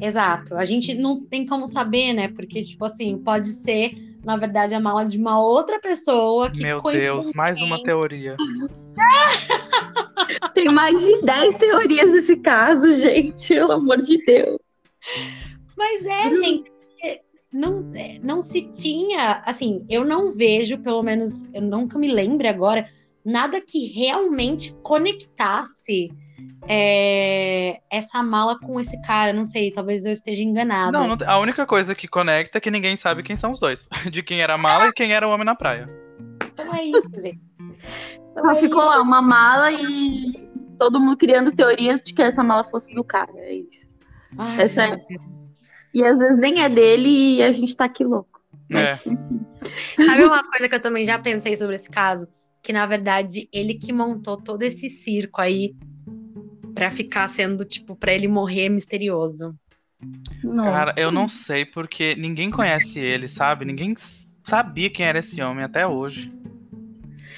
[0.00, 0.54] exato.
[0.54, 2.28] A gente não tem como saber, né?
[2.28, 6.62] Porque, tipo assim, pode ser, na verdade, a mala de uma outra pessoa que.
[6.62, 8.36] Meu Deus, mais uma teoria.
[10.54, 13.48] tem mais de 10 teorias nesse caso, gente.
[13.48, 14.58] Pelo amor de Deus.
[15.76, 16.71] Mas é, gente,
[18.42, 22.88] não se tinha, assim, eu não vejo, pelo menos, eu nunca me lembro agora,
[23.24, 26.10] nada que realmente conectasse
[26.68, 29.32] é, essa mala com esse cara.
[29.32, 30.98] Não sei, talvez eu esteja enganada.
[30.98, 33.88] Não, não, a única coisa que conecta é que ninguém sabe quem são os dois.
[34.10, 35.88] De quem era a mala e quem era o homem na praia.
[36.52, 37.40] Então é isso, gente.
[38.32, 38.90] Então é ficou isso.
[38.90, 43.30] lá uma mala e todo mundo criando teorias de que essa mala fosse do cara.
[43.36, 43.86] É isso.
[44.36, 45.00] Ai, essa é
[45.94, 48.31] e às vezes nem é dele e a gente tá aqui louco.
[48.78, 48.96] É.
[50.06, 52.26] Sabe uma coisa que eu também já pensei sobre esse caso?
[52.62, 55.74] Que na verdade ele que montou todo esse circo aí
[56.74, 59.54] para ficar sendo, tipo, para ele morrer misterioso.
[60.42, 60.70] Nossa.
[60.70, 63.64] Cara, eu não sei porque ninguém conhece ele, sabe?
[63.64, 63.94] Ninguém
[64.44, 66.32] sabia quem era esse homem até hoje.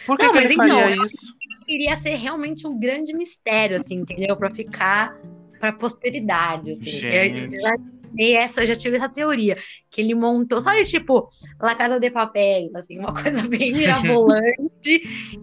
[0.07, 1.35] Por que, não, que ele então, faria isso?
[1.66, 4.37] Queria ser realmente um grande mistério, assim, entendeu?
[4.37, 5.16] Para ficar
[5.59, 6.90] para posteridade, assim.
[6.90, 7.57] Gente.
[7.57, 9.57] Eu, e essa, eu já tive essa teoria,
[9.90, 11.29] que ele montou, sabe, tipo,
[11.61, 15.03] La Casa de Papel, assim, uma coisa bem mirabolante,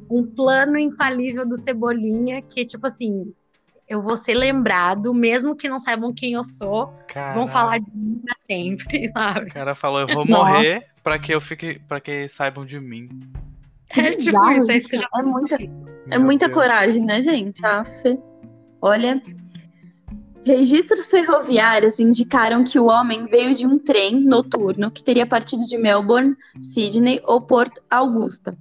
[0.10, 3.34] um plano infalível do Cebolinha, que, tipo assim,
[3.88, 6.94] eu vou ser lembrado, mesmo que não saibam quem eu sou,
[7.36, 9.50] vão falar de mim pra sempre, sabe?
[9.50, 13.10] O cara falou, eu vou morrer para que eu fique, para que saibam de mim.
[13.90, 15.58] É tipo isso, é isso que eu já É muita,
[16.10, 17.66] é muita coragem, né, gente?
[17.66, 18.18] Aff.
[18.82, 19.22] Olha,
[20.44, 25.78] Registros ferroviários indicaram que o homem veio de um trem noturno que teria partido de
[25.78, 28.58] Melbourne, Sydney ou Port Augusta.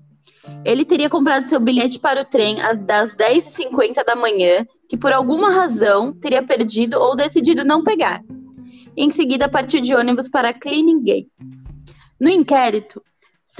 [0.62, 5.50] Ele teria comprado seu bilhete para o trem às 10h50 da manhã, que por alguma
[5.50, 8.20] razão teria perdido ou decidido não pegar.
[8.94, 11.02] Em seguida, partiu de ônibus para Cleaning
[12.20, 13.02] No inquérito,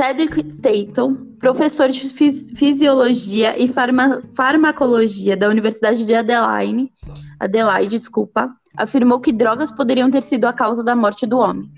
[0.00, 2.08] Cedric Staton, professor de
[2.56, 6.90] fisiologia e farma farmacologia da Universidade de Adelaide,
[7.38, 11.70] Adelaide, desculpa, afirmou que drogas poderiam ter sido a causa da morte do homem.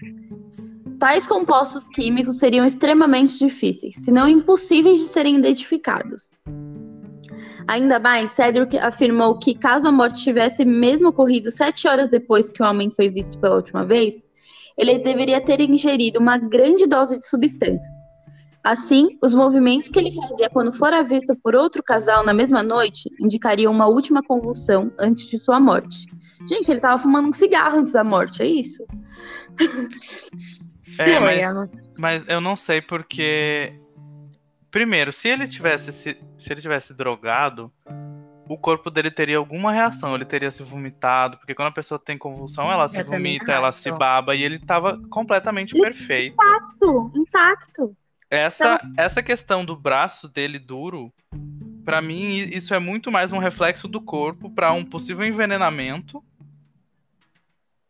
[1.01, 6.31] Tais compostos químicos seriam extremamente difíceis, se não impossíveis de serem identificados.
[7.67, 12.63] Ainda mais, Cedric afirmou que caso a morte tivesse mesmo ocorrido sete horas depois que
[12.63, 14.15] o homem foi visto pela última vez,
[14.79, 18.02] ele deveria ter ingerido uma grande dose de substâncias,
[18.65, 23.11] Assim, os movimentos que ele fazia quando fora visto por outro casal na mesma noite
[23.21, 26.07] indicariam uma última convulsão antes de sua morte,
[26.49, 28.85] Gente, ele tava fumando um cigarro antes da morte, é isso?
[30.99, 33.79] É, mas, mas eu não sei porque.
[34.71, 37.71] Primeiro, se ele tivesse se, se ele tivesse drogado,
[38.49, 42.17] o corpo dele teria alguma reação, ele teria se vomitado, porque quando a pessoa tem
[42.17, 46.35] convulsão, ela se eu vomita, ela se baba, e ele tava completamente perfeito.
[46.35, 47.97] Intacto, intacto.
[48.33, 48.93] Essa, então...
[48.97, 51.13] essa questão do braço dele duro,
[51.85, 56.25] para mim, isso é muito mais um reflexo do corpo para um possível envenenamento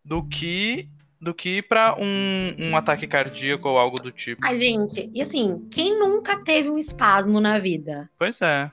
[0.04, 0.88] do que
[1.20, 4.44] do que para um, um ataque cardíaco ou algo do tipo.
[4.44, 8.10] Ai, gente, e assim, quem nunca teve um espasmo na vida?
[8.18, 8.68] Pois é.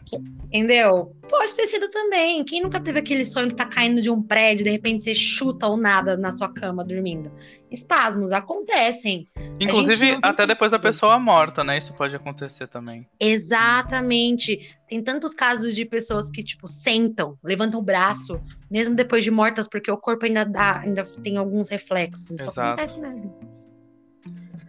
[0.45, 1.15] Entendeu?
[1.29, 2.43] Pode ter sido também.
[2.43, 5.67] Quem nunca teve aquele sonho que tá caindo de um prédio, de repente você chuta
[5.67, 7.31] ou nada na sua cama dormindo?
[7.71, 9.27] Espasmos acontecem.
[9.59, 11.77] Inclusive, até depois da pessoa morta, né?
[11.77, 13.05] Isso pode acontecer também.
[13.19, 14.75] Exatamente.
[14.87, 19.67] Tem tantos casos de pessoas que, tipo, sentam, levantam o braço, mesmo depois de mortas,
[19.67, 22.31] porque o corpo ainda dá, ainda tem alguns reflexos.
[22.31, 22.59] Isso Exato.
[22.61, 23.33] acontece mesmo.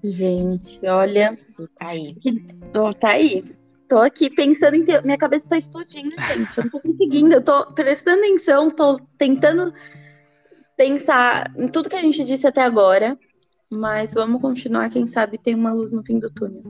[0.02, 1.36] Gente, olha.
[1.78, 2.16] Tá aí.
[2.74, 3.44] Oh, tá aí.
[3.88, 5.02] Tô aqui pensando em ter...
[5.04, 6.56] Minha cabeça tá explodindo, gente.
[6.56, 7.34] Eu não tô conseguindo.
[7.34, 9.74] Eu tô prestando atenção, tô tentando
[10.80, 13.18] pensar em tudo que a gente disse até agora,
[13.68, 16.62] mas vamos continuar, quem sabe tem uma luz no fim do túnel.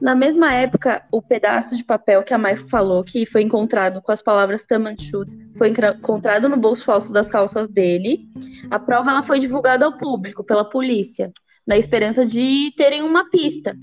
[0.00, 4.10] Na mesma época, o pedaço de papel que a Mai falou, que foi encontrado com
[4.10, 8.28] as palavras Tamanchut, foi encontrado no bolso falso das calças dele.
[8.68, 11.32] A prova ela foi divulgada ao público pela polícia,
[11.64, 13.76] na esperança de terem uma pista.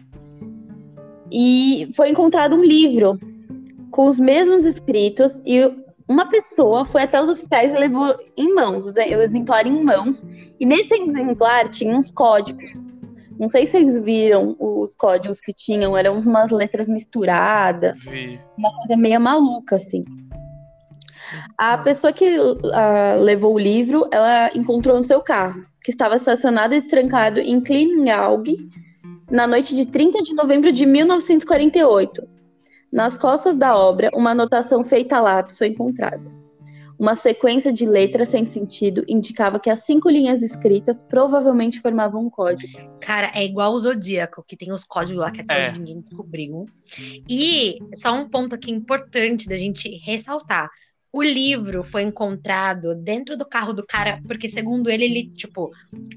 [1.32, 3.18] E foi encontrado um livro
[3.92, 8.86] com os mesmos escritos e uma pessoa foi até os oficiais e levou em mãos,
[8.86, 10.24] o exemplar em mãos,
[10.60, 12.72] e nesse exemplar tinha uns códigos.
[13.40, 18.40] Não sei se vocês viram os códigos que tinham, eram umas letras misturadas, Vi.
[18.58, 20.06] uma coisa meio maluca, assim.
[21.58, 22.64] A pessoa que uh,
[23.20, 28.56] levou o livro, ela encontrou no seu carro, que estava estacionado e trancado em Klingaug,
[29.30, 32.35] na noite de 30 de novembro de 1948.
[32.96, 36.32] Nas costas da obra, uma anotação feita a lápis foi encontrada.
[36.98, 42.30] Uma sequência de letras sem sentido indicava que as cinco linhas escritas provavelmente formavam um
[42.30, 42.80] código.
[43.02, 45.62] Cara, é igual o Zodíaco, que tem os códigos lá que até é.
[45.64, 46.68] hoje ninguém descobriu.
[47.30, 50.70] E só um ponto aqui importante da gente ressaltar.
[51.12, 55.70] O livro foi encontrado dentro do carro do cara, porque segundo ele, ele, tipo,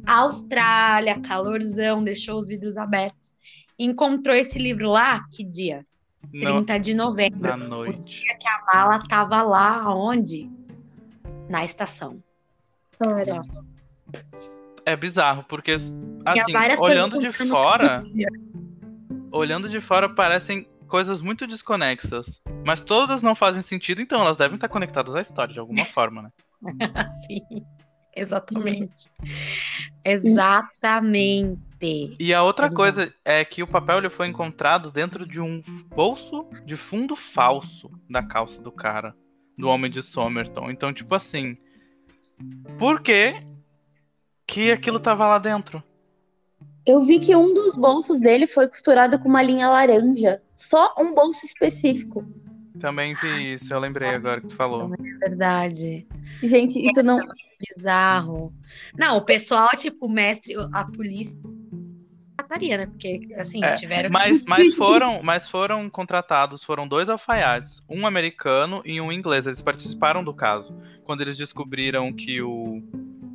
[0.07, 3.35] Austrália, calorzão, deixou os vidros abertos.
[3.77, 5.85] Encontrou esse livro lá, que dia?
[6.31, 6.81] 30 no...
[6.81, 7.41] de novembro.
[7.41, 7.99] Na noite.
[7.99, 10.51] O dia que a mala tava lá onde?
[11.49, 12.23] Na estação.
[14.85, 18.03] É bizarro, porque assim, olhando de fora,
[19.31, 24.55] olhando de fora parecem coisas muito desconexas, mas todas não fazem sentido, então elas devem
[24.55, 26.31] estar conectadas à história de alguma forma, né?
[27.27, 27.65] Sim.
[28.19, 29.11] Exatamente.
[30.05, 31.59] Exatamente.
[32.19, 35.63] E a outra coisa é que o papel ele foi encontrado dentro de um
[35.95, 39.15] bolso de fundo falso da calça do cara,
[39.57, 40.71] do homem de Somerton.
[40.71, 41.57] Então, tipo assim,
[42.79, 43.39] por que
[44.47, 45.83] que aquilo tava lá dentro?
[46.85, 50.41] Eu vi que um dos bolsos dele foi costurado com uma linha laranja.
[50.57, 52.25] Só um bolso específico.
[52.81, 54.93] Também vi isso, eu lembrei agora que tu falou.
[54.95, 56.07] É verdade.
[56.43, 57.21] Gente, isso não.
[57.77, 58.55] Bizarro.
[58.97, 61.37] Não, o pessoal, tipo, o mestre, a polícia
[62.41, 62.87] mataria, né?
[62.87, 64.11] Porque, assim, é, tiveram.
[64.11, 69.47] Mas, mas, foram, mas foram contratados, foram dois alfaiates, um americano e um inglês.
[69.47, 70.77] Eles participaram do caso.
[71.05, 72.83] Quando eles descobriram que o,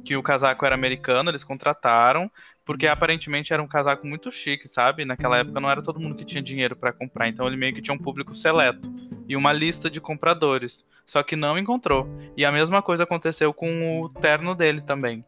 [0.04, 2.32] que o casaco era americano, eles contrataram,
[2.66, 5.06] porque aparentemente era um casaco muito chique, sabe?
[5.06, 7.82] Naquela época não era todo mundo que tinha dinheiro para comprar, então ele meio que
[7.82, 8.92] tinha um público seleto
[9.34, 10.86] e uma lista de compradores.
[11.06, 12.08] Só que não encontrou.
[12.38, 15.26] E a mesma coisa aconteceu com o terno dele também.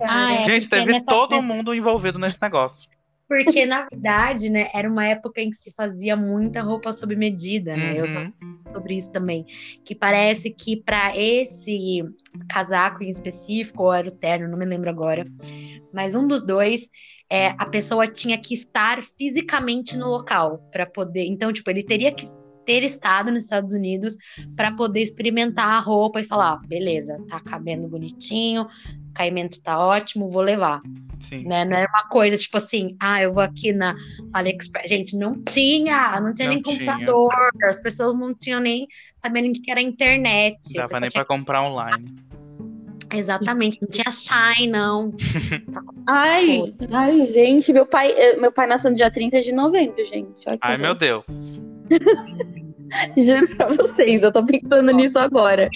[0.00, 2.88] Ah, é, Gente, teve nessa, todo mundo envolvido nesse negócio.
[3.26, 7.76] Porque, na verdade, né, era uma época em que se fazia muita roupa sob medida,
[7.76, 7.94] né?
[7.94, 8.32] Uhum.
[8.46, 9.44] Eu sobre isso também.
[9.84, 12.04] Que parece que para esse
[12.48, 15.26] casaco em específico, ou era o terno, não me lembro agora,
[15.92, 16.88] mas um dos dois,
[17.28, 21.24] é, a pessoa tinha que estar fisicamente no local para poder.
[21.24, 22.26] Então, tipo, ele teria que
[22.64, 24.16] ter estado nos Estados Unidos
[24.56, 29.78] para poder experimentar a roupa e falar, ah, beleza, tá cabendo bonitinho, o caimento tá
[29.78, 30.80] ótimo, vou levar.
[31.20, 31.44] Sim.
[31.44, 31.64] Né?
[31.64, 33.94] Não era uma coisa tipo assim, ah, eu vou aqui na
[34.32, 34.88] AliExpress.
[34.88, 36.78] Gente, não tinha, não tinha não nem tinha.
[36.78, 37.32] computador,
[37.64, 40.58] as pessoas não tinham nem sabendo o que era internet.
[40.74, 41.24] Não dava nem tinha...
[41.24, 42.12] para comprar online.
[43.14, 45.12] Exatamente, não tinha Shine, não.
[46.08, 50.42] ai, ai, gente, meu pai, eh, meu pai nasceu no dia 30 de novembro, gente.
[50.62, 51.60] Ai, meu Deus.
[53.16, 55.68] Juro pra vocês, eu tô pensando nisso agora.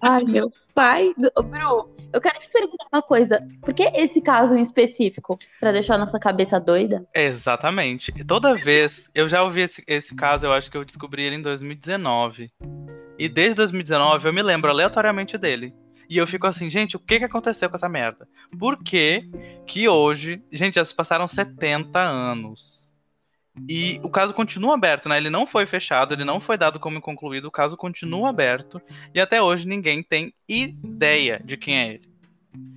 [0.00, 1.12] Ai, meu pai.
[1.16, 1.30] Do...
[1.42, 3.46] Bru, eu quero te perguntar uma coisa.
[3.60, 5.38] Por que esse caso em específico?
[5.58, 7.06] Pra deixar a nossa cabeça doida?
[7.14, 8.12] Exatamente.
[8.24, 9.10] Toda vez.
[9.14, 12.50] Eu já ouvi esse, esse caso, eu acho que eu descobri ele em 2019.
[13.18, 15.74] E desde 2019 eu me lembro aleatoriamente dele.
[16.08, 18.26] E eu fico assim, gente, o que, que aconteceu com essa merda?
[18.58, 19.30] Por que
[19.66, 20.42] que hoje.
[20.50, 22.79] Gente, já se passaram 70 anos.
[23.68, 25.16] E o caso continua aberto, né?
[25.16, 28.80] Ele não foi fechado, ele não foi dado como concluído, o caso continua aberto.
[29.14, 32.10] E até hoje ninguém tem ideia de quem é ele.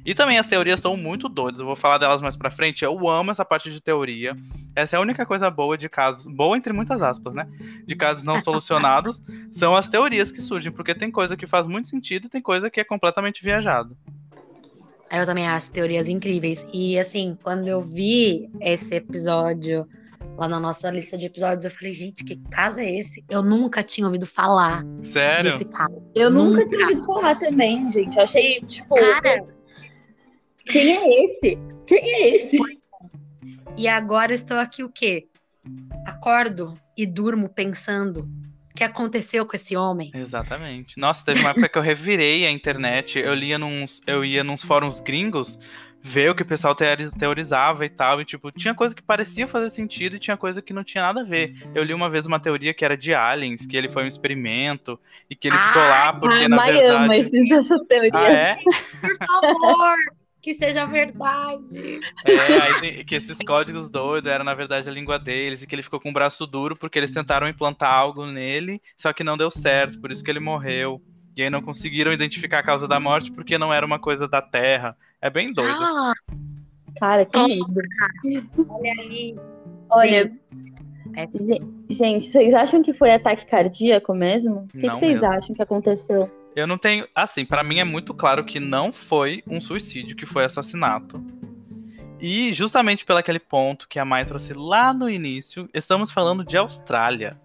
[0.05, 2.83] E também as teorias são muito doidas, eu vou falar delas mais pra frente.
[2.83, 4.35] Eu amo essa parte de teoria.
[4.75, 7.47] Essa é a única coisa boa de casos, boa entre muitas aspas, né?
[7.85, 11.87] De casos não solucionados, são as teorias que surgem, porque tem coisa que faz muito
[11.87, 13.95] sentido e tem coisa que é completamente viajado.
[15.11, 16.65] Eu também acho teorias incríveis.
[16.73, 19.87] E assim, quando eu vi esse episódio
[20.37, 23.23] lá na nossa lista de episódios, eu falei, gente, que caso é esse?
[23.29, 25.51] Eu nunca tinha ouvido falar Sério?
[25.51, 26.01] desse caso.
[26.15, 28.15] Eu nunca, nunca tinha ouvido falar também, gente.
[28.17, 28.95] Eu achei, tipo.
[28.95, 29.45] Cara,
[30.65, 31.57] quem é esse?
[31.85, 32.57] Quem é esse?
[33.77, 35.27] E agora estou aqui o quê?
[36.05, 38.29] Acordo e durmo pensando
[38.71, 40.11] o que aconteceu com esse homem.
[40.13, 40.97] Exatamente.
[40.99, 43.19] Nossa, teve uma época que eu revirei a internet.
[43.19, 45.59] Eu lia nos, eu ia nos fóruns gringos
[46.05, 48.19] ver o que o pessoal teorizava e tal.
[48.19, 51.21] E, tipo, tinha coisa que parecia fazer sentido e tinha coisa que não tinha nada
[51.21, 51.55] a ver.
[51.73, 54.99] Eu li uma vez uma teoria que era de aliens, que ele foi um experimento
[55.29, 56.87] e que ele ah, ficou lá porque, ah, na verdade...
[56.87, 58.13] Ama esses, essas teorias.
[58.13, 58.57] Ah, é?
[58.99, 59.97] Por favor!
[60.41, 62.01] que seja verdade.
[62.25, 65.81] É, aí, que esses códigos doidos eram, na verdade, a língua deles, e que ele
[65.81, 69.49] ficou com o braço duro porque eles tentaram implantar algo nele, só que não deu
[69.49, 71.01] certo, por isso que ele morreu.
[71.35, 74.41] E aí não conseguiram identificar a causa da morte porque não era uma coisa da
[74.41, 74.95] Terra.
[75.21, 75.81] É bem doido.
[75.81, 76.13] Ah,
[76.99, 78.67] cara, que medo.
[78.69, 79.35] Olha ali.
[79.89, 80.31] Olha.
[81.15, 81.27] É.
[81.89, 84.63] Gente, vocês acham que foi ataque cardíaco mesmo?
[84.63, 85.27] O que, que vocês mesmo.
[85.27, 86.31] acham que aconteceu?
[86.55, 87.07] Eu não tenho.
[87.15, 91.23] Assim, para mim é muito claro que não foi um suicídio, que foi assassinato.
[92.19, 96.55] E justamente pelo aquele ponto que a Mai trouxe lá no início, estamos falando de
[96.57, 97.37] Austrália.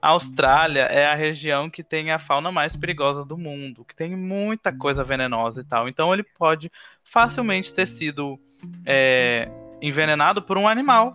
[0.00, 4.16] A Austrália é a região que tem a fauna mais perigosa do mundo, que tem
[4.16, 5.88] muita coisa venenosa e tal.
[5.88, 6.70] Então ele pode
[7.02, 8.38] facilmente ter sido
[8.86, 9.48] é,
[9.82, 11.14] envenenado por um animal.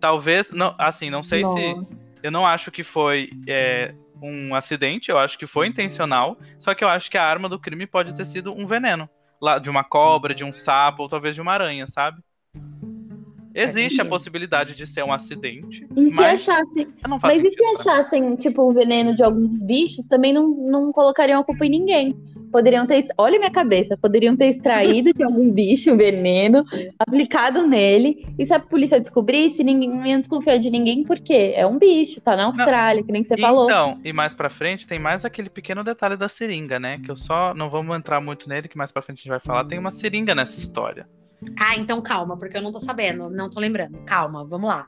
[0.00, 1.58] Talvez, não, assim, não sei Nossa.
[1.58, 2.08] se.
[2.22, 6.36] Eu não acho que foi é, um acidente, eu acho que foi intencional.
[6.58, 9.08] Só que eu acho que a arma do crime pode ter sido um veneno.
[9.40, 12.20] Lá, de uma cobra, de um sapo, ou talvez de uma aranha, sabe?
[13.62, 15.86] Existe a possibilidade de ser um acidente.
[15.96, 16.88] E se achassem.
[17.22, 21.44] Mas e se achassem, tipo, o veneno de alguns bichos, também não, não colocariam a
[21.44, 22.16] culpa em ninguém.
[22.50, 23.06] Poderiam ter.
[23.18, 26.64] Olha minha cabeça, poderiam ter extraído de algum bicho o veneno,
[26.98, 28.26] aplicado nele.
[28.38, 32.20] E se a polícia descobrisse, ninguém não ia desconfiar de ninguém, porque é um bicho,
[32.20, 33.06] tá na Austrália, não.
[33.06, 33.64] que nem você então, falou.
[33.64, 36.98] Então, e mais pra frente tem mais aquele pequeno detalhe da seringa, né?
[37.04, 37.52] Que eu só.
[37.52, 39.64] Não vamos entrar muito nele, que mais pra frente a gente vai falar.
[39.64, 41.06] Tem uma seringa nessa história.
[41.58, 43.98] Ah, então calma, porque eu não tô sabendo, não tô lembrando.
[44.04, 44.86] Calma, vamos lá.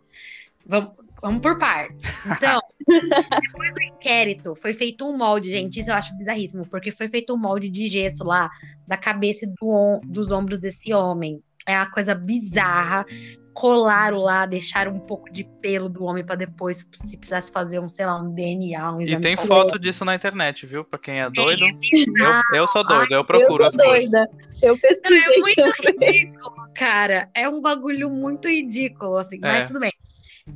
[0.67, 2.05] Vamos, vamos por partes.
[2.27, 5.81] Então, depois do inquérito, foi feito um molde, gente.
[5.81, 8.51] Isso eu acho bizarríssimo, porque foi feito um molde de gesso lá
[8.87, 11.43] da cabeça do, dos ombros desse homem.
[11.67, 13.05] É uma coisa bizarra
[13.53, 17.89] colaram lá, deixaram um pouco de pelo do homem para depois, se precisasse fazer um,
[17.89, 20.85] sei lá, um DNA, um E tem foto disso na internet, viu?
[20.85, 21.65] Para quem é doido.
[21.65, 24.29] Eu, eu, sou doido, eu procuro eu sou doida.
[24.63, 25.21] Eu pesquisei.
[25.21, 27.29] Não, é muito ridículo, cara.
[27.35, 29.41] É um bagulho muito ridículo, assim, é.
[29.41, 29.93] mas tudo bem.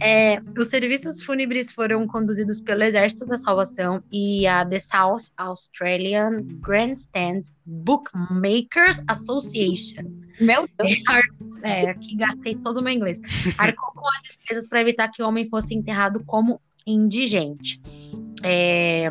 [0.00, 6.42] É, os serviços fúnebres foram conduzidos pelo Exército da Salvação e a The South Australian
[6.61, 10.04] Grandstand Bookmakers Association.
[10.40, 10.92] Meu Deus!
[11.62, 13.18] É, aqui gastei todo o meu inglês.
[13.57, 17.80] Arcou com as despesas para evitar que o homem fosse enterrado como indigente.
[18.42, 19.11] É,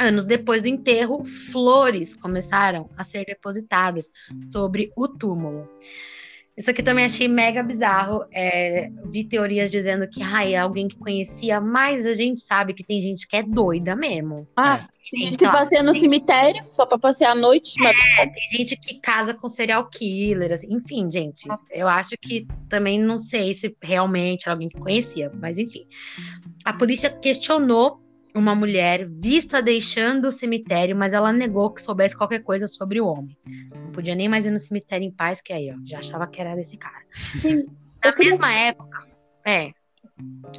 [0.00, 4.10] anos depois do enterro, flores começaram a ser depositadas
[4.50, 5.68] sobre o túmulo.
[6.62, 8.24] Isso aqui também achei mega bizarro.
[8.30, 12.84] É, vi teorias dizendo que ai, é alguém que conhecia, mas a gente sabe que
[12.84, 14.46] tem gente que é doida mesmo.
[14.56, 15.10] Ah, é.
[15.10, 16.08] tem gente que passeia no gente...
[16.08, 17.74] cemitério só pra passear à noite.
[17.80, 17.96] Mas...
[18.20, 20.72] É, tem gente que casa com serial killer, assim.
[20.72, 21.48] enfim, gente.
[21.68, 25.84] Eu acho que também não sei se realmente era alguém que conhecia, mas enfim.
[26.64, 28.00] A polícia questionou
[28.34, 33.06] uma mulher vista deixando o cemitério, mas ela negou que soubesse qualquer coisa sobre o
[33.06, 33.36] homem.
[33.46, 36.40] Não podia nem mais ir no cemitério em paz, que aí, ó, já achava que
[36.40, 37.04] era desse cara.
[37.40, 37.66] Sim.
[38.04, 39.06] Na mesma época,
[39.44, 39.72] é,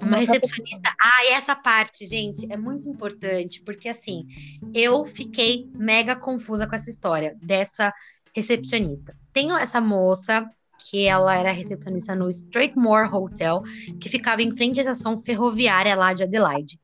[0.01, 0.93] uma recepcionista.
[0.99, 4.25] Ah, e essa parte, gente, é muito importante, porque assim,
[4.73, 7.93] eu fiquei mega confusa com essa história dessa
[8.35, 9.15] recepcionista.
[9.31, 13.63] Tenho essa moça que ela era recepcionista no Straightmore Hotel,
[13.99, 16.79] que ficava em frente à estação ferroviária lá de Adelaide.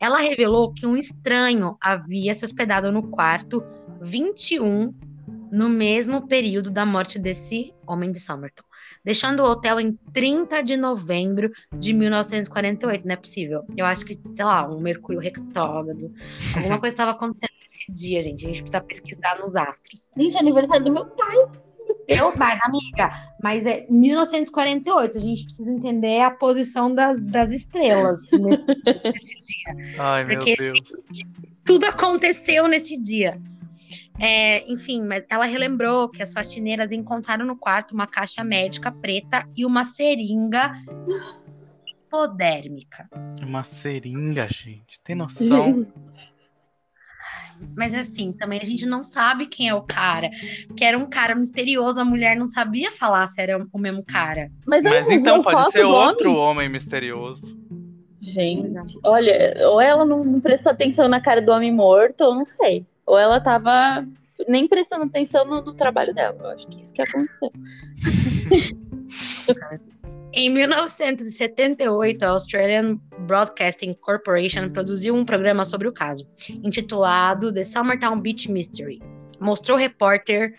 [0.00, 3.62] Ela revelou que um estranho havia se hospedado no quarto
[4.00, 4.92] 21
[5.54, 8.64] no mesmo período da morte desse homem de Somerton,
[9.04, 13.06] deixando o hotel em 30 de novembro de 1948.
[13.06, 13.62] Não é possível.
[13.76, 16.12] Eu acho que, sei lá, um Mercúrio retrógrado.
[16.56, 18.44] Alguma coisa estava acontecendo nesse dia, gente.
[18.44, 20.10] A gente precisa pesquisar nos astros.
[20.16, 21.36] Gente, é aniversário do meu pai.
[22.06, 23.10] Eu, mais, amiga,
[23.42, 25.18] mas é 1948.
[25.18, 28.64] A gente precisa entender a posição das, das estrelas nesse,
[29.12, 29.94] nesse dia.
[29.98, 30.78] Ai, Porque, meu Deus.
[30.78, 31.26] Gente,
[31.64, 33.40] tudo aconteceu nesse dia.
[34.20, 39.48] É, enfim, mas ela relembrou que as faxineiras encontraram no quarto uma caixa médica preta
[39.56, 40.72] e uma seringa
[41.86, 43.08] hipodérmica.
[43.42, 45.00] Uma seringa, gente.
[45.02, 45.86] Tem noção?
[47.76, 50.30] Mas assim, também a gente não sabe quem é o cara.
[50.66, 54.50] Porque era um cara misterioso, a mulher não sabia falar se era o mesmo cara.
[54.66, 56.42] Mas, Mas então pode ser outro homem.
[56.42, 57.56] homem misterioso.
[58.20, 62.86] Gente, olha, ou ela não prestou atenção na cara do homem morto, ou não sei.
[63.06, 64.06] Ou ela tava
[64.48, 66.36] nem prestando atenção no, no trabalho dela.
[66.40, 67.52] Eu acho que isso que aconteceu.
[70.36, 78.20] Em 1978, a Australian Broadcasting Corporation produziu um programa sobre o caso, intitulado The Summertown
[78.20, 79.00] Beach Mystery.
[79.38, 80.52] Mostrou o repórter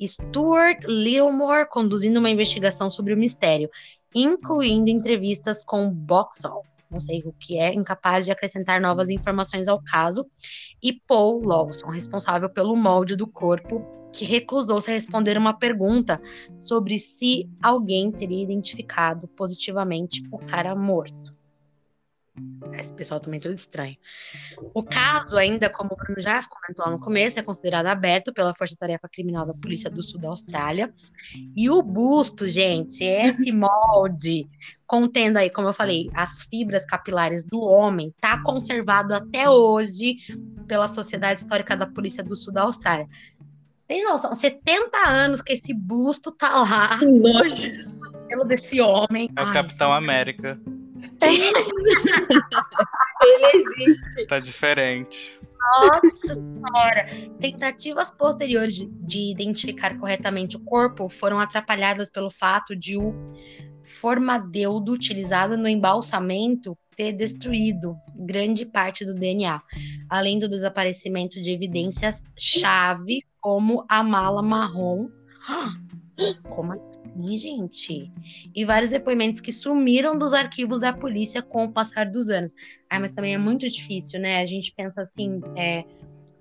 [0.00, 3.68] Stuart Littlemore conduzindo uma investigação sobre o mistério,
[4.14, 9.82] incluindo entrevistas com Boxall, não sei o que é, incapaz de acrescentar novas informações ao
[9.82, 10.26] caso,
[10.82, 16.20] e Paul Lawson, responsável pelo molde do corpo, que recusou-se a responder uma pergunta
[16.58, 21.38] sobre se alguém teria identificado positivamente o cara morto.
[22.78, 23.96] Esse pessoal também é tudo estranho.
[24.72, 28.54] O caso, ainda como o Bruno já comentou lá no começo, é considerado aberto pela
[28.54, 30.92] Força Tarefa Criminal da Polícia do Sul da Austrália.
[31.56, 34.48] E o busto, gente, esse molde,
[34.86, 40.16] contendo aí, como eu falei, as fibras capilares do homem, está conservado até hoje
[40.66, 43.08] pela Sociedade Histórica da Polícia do Sul da Austrália.
[43.88, 44.34] Tem noção?
[44.34, 46.98] 70 anos que esse busto tá lá.
[47.02, 47.88] Nojo.
[48.28, 49.30] Pelo desse homem.
[49.34, 49.96] É o Ai, Capitão sim.
[49.96, 50.60] América.
[53.22, 54.26] Ele existe.
[54.26, 55.40] Tá diferente.
[55.58, 57.06] Nossa senhora!
[57.40, 63.14] Tentativas posteriores de, de, identificar corretamente o corpo foram atrapalhadas pelo fato de o
[63.82, 69.62] formadeudo utilizado no embalsamento ter destruído grande parte do DNA,
[70.10, 75.08] além do desaparecimento de evidências chave como a mala marrom.
[76.50, 78.12] Como assim, gente?
[78.52, 82.52] E vários depoimentos que sumiram dos arquivos da polícia com o passar dos anos.
[82.90, 84.40] Ah, mas também é muito difícil, né?
[84.40, 85.84] A gente pensa assim, é,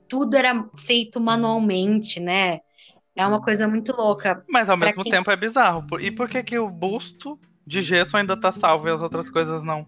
[0.09, 2.61] tudo era feito manualmente, né?
[3.15, 4.43] É uma coisa muito louca.
[4.49, 5.11] Mas ao mesmo quem...
[5.11, 5.85] tempo é bizarro.
[5.99, 9.61] E por que, que o busto de gesso ainda tá salvo e as outras coisas
[9.61, 9.85] não?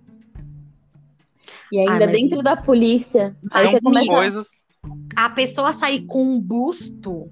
[1.72, 3.36] E ainda ah, dentro da polícia.
[3.52, 4.08] São começa...
[4.08, 4.48] coisas.
[5.16, 7.30] A pessoa sair com um busto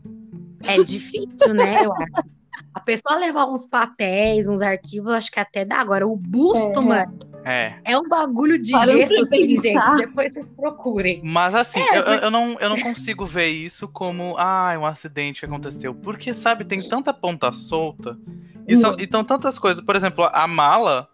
[0.65, 1.85] é difícil, né?
[1.85, 2.37] Eu acho.
[2.73, 5.77] A pessoa levar uns papéis, uns arquivos, acho que até dá.
[5.77, 6.81] Agora, o busto, é.
[6.81, 7.19] mano.
[7.43, 7.75] É.
[7.85, 9.95] É um bagulho de Para gesso, assim, gente.
[9.95, 11.21] Depois vocês procurem.
[11.23, 15.39] Mas assim, é, eu, eu, não, eu não consigo ver isso como ah, um acidente
[15.39, 15.95] que aconteceu.
[15.95, 18.17] Porque, sabe, tem tanta ponta solta.
[18.67, 19.83] E, são, e então tantas coisas.
[19.83, 21.09] Por exemplo, a mala,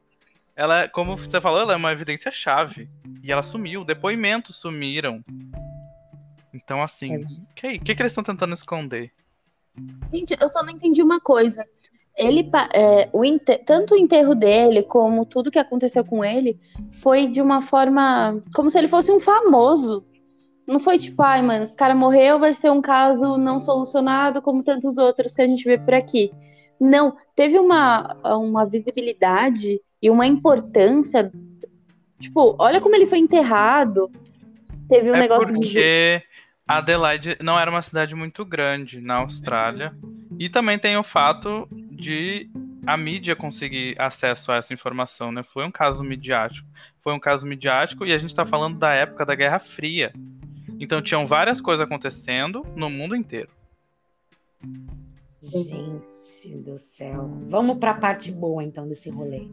[0.56, 2.89] ela, é, como você falou, ela é uma evidência chave.
[3.22, 3.84] E ela sumiu.
[3.84, 5.24] Depoimentos sumiram.
[6.54, 9.12] Então, assim, o que, que, que eles estão tentando esconder?
[10.12, 11.66] Gente, eu só não entendi uma coisa
[12.18, 13.24] ele é, o
[13.66, 16.60] tanto o enterro dele como tudo que aconteceu com ele
[17.01, 20.06] foi de uma forma como se ele fosse um famoso.
[20.66, 24.64] Não foi tipo, ai, mano, esse cara morreu, vai ser um caso não solucionado como
[24.64, 26.32] tantos outros que a gente vê por aqui.
[26.80, 31.32] Não, teve uma, uma visibilidade e uma importância.
[32.20, 34.12] Tipo, olha como ele foi enterrado.
[34.89, 35.70] Teve um é negócio porque...
[35.70, 36.22] de
[36.68, 39.95] Adelaide não era uma cidade muito grande na Austrália.
[40.38, 42.49] E também tem o fato de
[42.86, 45.41] a mídia conseguir acesso a essa informação, né?
[45.41, 46.68] Foi um caso midiático.
[47.01, 50.12] Foi um caso midiático e a gente está falando da época da Guerra Fria.
[50.82, 53.49] Então tinham várias coisas acontecendo no mundo inteiro.
[55.44, 57.30] Gente do céu.
[57.50, 59.48] Vamos para a parte boa então desse rolê.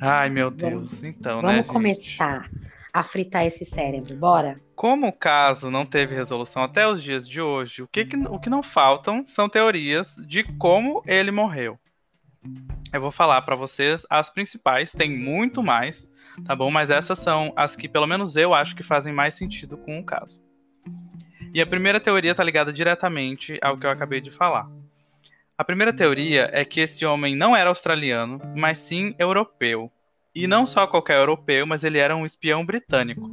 [0.00, 0.72] Ai, meu Deus.
[0.72, 2.50] Vamos, então, vamos né, Vamos começar.
[2.50, 2.70] Gente?
[2.92, 4.16] a fritar esse cérebro.
[4.16, 4.60] Bora?
[4.74, 8.38] Como o caso não teve resolução até os dias de hoje, o que, que, o
[8.38, 11.78] que não faltam são teorias de como ele morreu.
[12.92, 16.10] Eu vou falar para vocês as principais, tem muito mais,
[16.44, 16.70] tá bom?
[16.70, 20.04] Mas essas são as que, pelo menos eu acho que fazem mais sentido com o
[20.04, 20.42] caso.
[21.52, 24.70] E a primeira teoria está ligada diretamente ao que eu acabei de falar.
[25.60, 29.92] A primeira teoria é que esse homem não era australiano, mas sim europeu.
[30.34, 33.30] E não só qualquer europeu, mas ele era um espião britânico.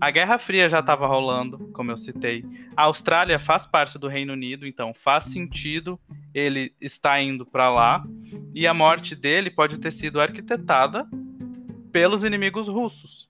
[0.00, 2.44] A Guerra Fria já estava rolando, como eu citei.
[2.76, 5.98] A Austrália faz parte do Reino Unido, então faz sentido
[6.32, 8.04] ele estar indo para lá.
[8.54, 11.04] E a morte dele pode ter sido arquitetada
[11.90, 13.28] pelos inimigos russos.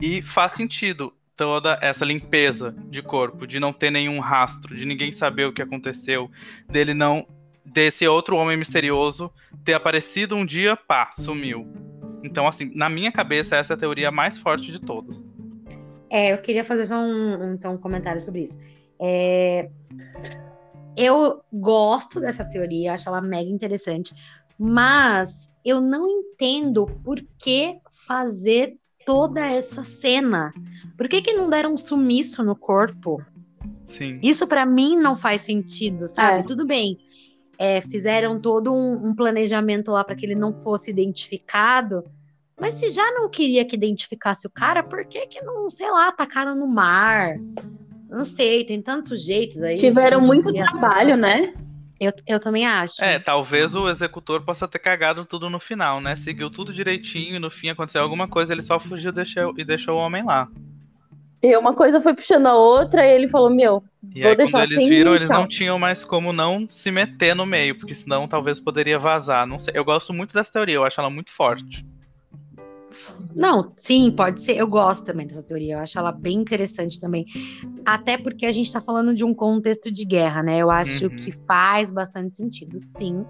[0.00, 5.12] E faz sentido toda essa limpeza de corpo, de não ter nenhum rastro, de ninguém
[5.12, 6.28] saber o que aconteceu,
[6.68, 7.24] dele não
[7.64, 9.30] desse outro homem misterioso
[9.64, 11.64] ter aparecido um dia, pá, sumiu.
[12.24, 15.24] Então, assim, na minha cabeça, essa é a teoria mais forte de todas.
[16.10, 18.58] É, eu queria fazer só um, então, um comentário sobre isso.
[19.00, 19.70] É,
[20.96, 24.12] eu gosto dessa teoria, acho ela mega interessante,
[24.58, 27.78] mas eu não entendo por que
[28.08, 28.76] fazer
[29.08, 30.52] toda essa cena.
[30.94, 33.24] Por que, que não deram um sumiço no corpo?
[33.86, 34.20] Sim.
[34.22, 36.40] Isso para mim não faz sentido, sabe?
[36.40, 36.42] É.
[36.42, 36.98] Tudo bem.
[37.58, 42.04] É, fizeram todo um, um planejamento lá para que ele não fosse identificado.
[42.60, 46.08] Mas se já não queria que identificasse o cara, por que que não, sei lá,
[46.08, 47.38] atacaram no mar?
[48.10, 49.78] Não sei, tem tantos jeitos aí.
[49.78, 51.54] Tiveram muito trabalho, né?
[52.00, 53.02] Eu, eu também acho.
[53.04, 56.14] É, talvez o executor possa ter cagado tudo no final, né?
[56.14, 59.96] Seguiu tudo direitinho e no fim aconteceu alguma coisa, ele só fugiu deixou, e deixou
[59.96, 60.48] o homem lá.
[61.42, 63.82] E uma coisa foi puxando a outra e ele falou, meu,
[64.14, 66.90] e vou aí, deixar quando eles assim viram, eles não tinham mais como não se
[66.90, 69.46] meter no meio, porque senão talvez poderia vazar.
[69.46, 69.72] Não sei.
[69.76, 71.86] Eu gosto muito dessa teoria, eu acho ela muito forte.
[73.34, 74.56] Não, sim, pode ser.
[74.56, 75.74] Eu gosto também dessa teoria.
[75.74, 77.26] Eu acho ela bem interessante também.
[77.84, 80.58] Até porque a gente está falando de um contexto de guerra, né?
[80.58, 81.16] Eu acho uhum.
[81.16, 83.24] que faz bastante sentido, sim.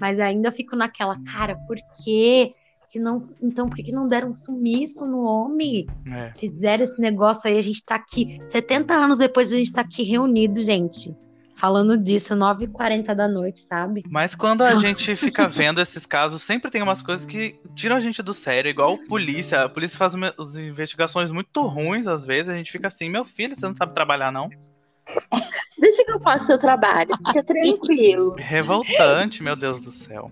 [0.00, 2.54] Mas ainda fico naquela, cara, por quê?
[2.90, 5.86] Que não, então, por que não deram um sumiço no homem?
[6.10, 6.32] É.
[6.34, 8.40] Fizeram esse negócio aí, a gente tá aqui.
[8.48, 11.14] 70 anos depois a gente tá aqui reunido, gente
[11.58, 14.04] falando disso, 9h40 da noite, sabe?
[14.08, 18.00] Mas quando a gente fica vendo esses casos, sempre tem umas coisas que tiram a
[18.00, 19.64] gente do sério, igual polícia.
[19.64, 23.56] A polícia faz as investigações muito ruins, às vezes, a gente fica assim, meu filho,
[23.56, 24.48] você não sabe trabalhar, não?
[25.80, 28.36] Deixa que eu faça seu trabalho, fica tranquilo.
[28.38, 30.30] Revoltante, meu Deus do céu.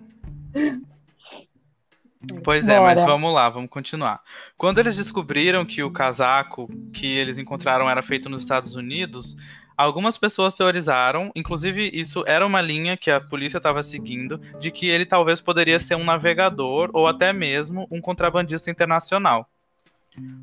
[2.44, 4.20] Pois é, mas vamos lá, vamos continuar.
[4.56, 9.36] Quando eles descobriram que o casaco que eles encontraram era feito nos Estados Unidos,
[9.76, 14.88] Algumas pessoas teorizaram, inclusive isso era uma linha que a polícia estava seguindo, de que
[14.88, 19.48] ele talvez poderia ser um navegador ou até mesmo um contrabandista internacional.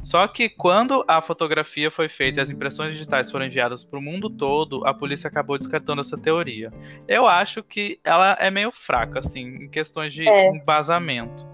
[0.03, 4.01] Só que quando a fotografia foi feita e as impressões digitais foram enviadas para o
[4.01, 6.71] mundo todo, a polícia acabou descartando essa teoria.
[7.07, 10.49] Eu acho que ela é meio fraca, assim, em questões de é.
[10.49, 11.52] embasamento.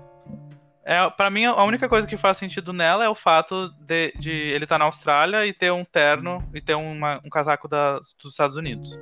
[0.85, 4.31] É, para mim, a única coisa que faz sentido nela é o fato de, de
[4.31, 7.99] ele estar tá na Austrália e ter um terno e ter uma, um casaco da,
[7.99, 8.97] dos Estados Unidos.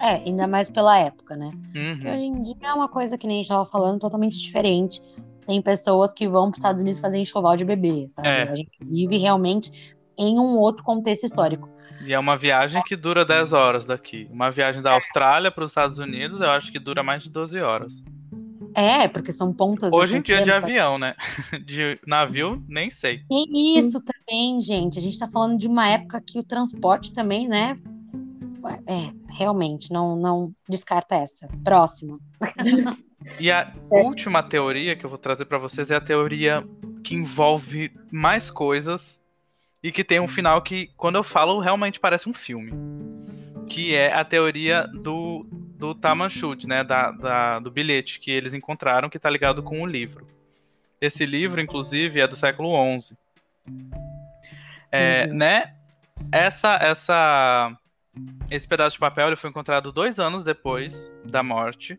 [0.00, 1.50] É, ainda mais pela época, né?
[1.76, 1.92] Uhum.
[1.92, 5.00] Porque hoje em dia é uma coisa que nem a gente estava falando, totalmente diferente.
[5.46, 8.28] Tem pessoas que vão para os Estados Unidos fazer enxoval de bebê, sabe?
[8.28, 8.42] É.
[8.44, 11.68] A gente vive realmente em um outro contexto histórico.
[12.02, 14.26] E é uma viagem que dura 10 horas daqui.
[14.30, 17.60] Uma viagem da Austrália para os Estados Unidos, eu acho que dura mais de 12
[17.60, 18.02] horas.
[18.74, 19.92] É, porque são pontas.
[19.92, 21.14] Hoje em dia de avião, né?
[21.64, 23.22] De navio, nem sei.
[23.28, 24.98] Tem isso também, gente.
[24.98, 27.78] A gente tá falando de uma época que o transporte também, né?
[28.86, 31.48] É, realmente, não, não descarta essa.
[31.64, 32.18] Próxima.
[33.38, 34.02] E a é.
[34.02, 36.66] última teoria que eu vou trazer para vocês é a teoria
[37.02, 39.20] que envolve mais coisas
[39.82, 42.72] e que tem um final que, quando eu falo, realmente parece um filme.
[43.66, 45.46] Que é a teoria do
[45.80, 49.86] do Tamanchut, né, da, da, do bilhete que eles encontraram que está ligado com o
[49.86, 50.28] livro.
[51.00, 53.16] Esse livro, inclusive, é do século XI.
[54.92, 55.74] É, né?
[56.30, 57.74] Essa, essa,
[58.50, 61.98] esse pedaço de papel ele foi encontrado dois anos depois da morte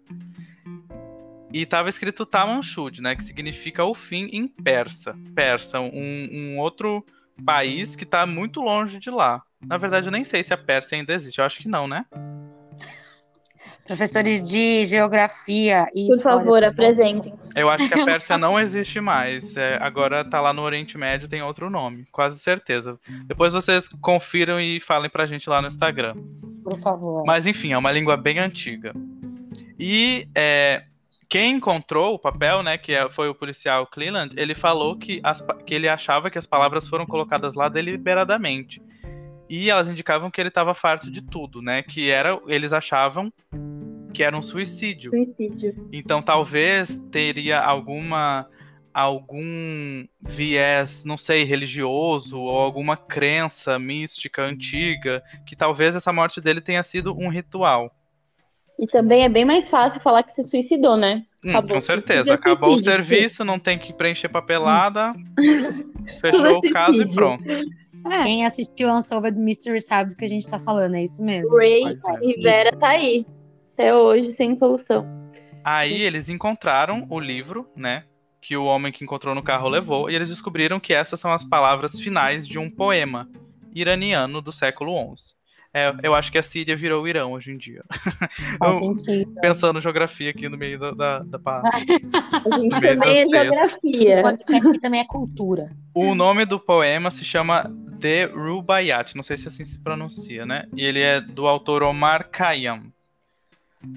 [1.51, 5.17] e estava escrito Tamanchut, né, que significa o fim em persa.
[5.33, 7.03] Persa, um, um outro
[7.43, 9.41] país que está muito longe de lá.
[9.59, 11.39] Na verdade, eu nem sei se a Pérsia ainda existe.
[11.39, 12.05] Eu acho que não, né?
[13.85, 16.07] Professores de geografia e.
[16.07, 17.33] Por favor, apresentem.
[17.55, 19.57] Eu acho que a Pérsia não existe mais.
[19.57, 22.99] É, agora tá lá no Oriente Médio, tem outro nome, quase certeza.
[23.25, 26.15] Depois vocês confiram e falem pra gente lá no Instagram.
[26.63, 27.23] Por favor.
[27.25, 28.93] Mas enfim, é uma língua bem antiga.
[29.79, 30.83] E é,
[31.27, 35.43] quem encontrou o papel, né, que é, foi o policial Cleland, ele falou que, as,
[35.65, 38.81] que ele achava que as palavras foram colocadas lá deliberadamente
[39.51, 41.81] e elas indicavam que ele estava farto de tudo, né?
[41.81, 43.33] Que era, eles achavam
[44.11, 45.11] que era um suicídio.
[45.11, 45.89] Suicídio.
[45.91, 48.47] Então talvez teria alguma
[48.93, 56.59] algum viés, não sei, religioso ou alguma crença mística antiga que talvez essa morte dele
[56.59, 57.89] tenha sido um ritual.
[58.77, 61.23] E também é bem mais fácil falar que se suicidou, né?
[61.45, 62.33] Hum, com certeza.
[62.33, 65.13] Acabou suicídio, o serviço, não tem que preencher papelada.
[66.19, 67.43] fechou o caso e pronto.
[67.49, 68.23] É.
[68.23, 71.55] Quem assistiu Unsolved Mystery sabe do que a gente tá falando, é isso mesmo.
[71.55, 71.83] Ray
[72.21, 73.25] Rivera tá aí.
[73.73, 75.05] Até hoje, sem solução.
[75.63, 78.03] Aí eles encontraram o livro, né?
[78.41, 81.43] Que o homem que encontrou no carro levou, e eles descobriram que essas são as
[81.43, 83.29] palavras finais de um poema
[83.73, 85.35] iraniano do século XI.
[85.73, 87.81] É, eu acho que a Síria virou o Irão hoje em dia.
[88.61, 88.91] Eu,
[89.41, 94.19] pensando geografia aqui no meio da, da, da A gente também é geografia.
[94.19, 95.71] O podcast também é cultura.
[95.93, 100.65] O nome do poema se chama The Rubaiyat, não sei se assim se pronuncia, né?
[100.75, 102.91] E ele é do autor Omar Khayyam.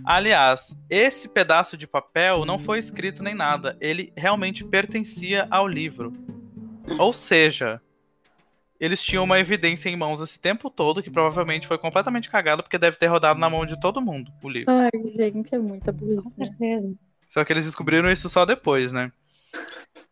[0.04, 6.12] Aliás, esse pedaço de papel não foi escrito nem nada, ele realmente pertencia ao livro.
[6.98, 7.80] Ou seja,
[8.78, 12.78] eles tinham uma evidência em mãos esse tempo todo que provavelmente foi completamente cagado porque
[12.78, 14.72] deve ter rodado na mão de todo mundo o livro.
[14.72, 16.22] Ai, gente, é muita burrice.
[16.22, 16.94] Com certeza.
[17.28, 19.10] Só que eles descobriram isso só depois, né?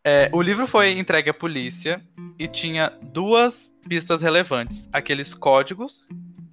[0.04, 2.02] É, o livro foi entregue à polícia
[2.38, 6.08] e tinha duas pistas relevantes: aqueles códigos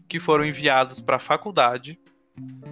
[0.07, 1.99] que foram enviados para a faculdade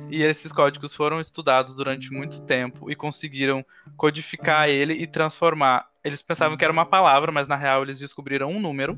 [0.09, 3.65] e esses códigos foram estudados durante muito tempo e conseguiram
[3.95, 5.87] codificar ele e transformar.
[6.03, 8.97] Eles pensavam que era uma palavra, mas na real eles descobriram um número.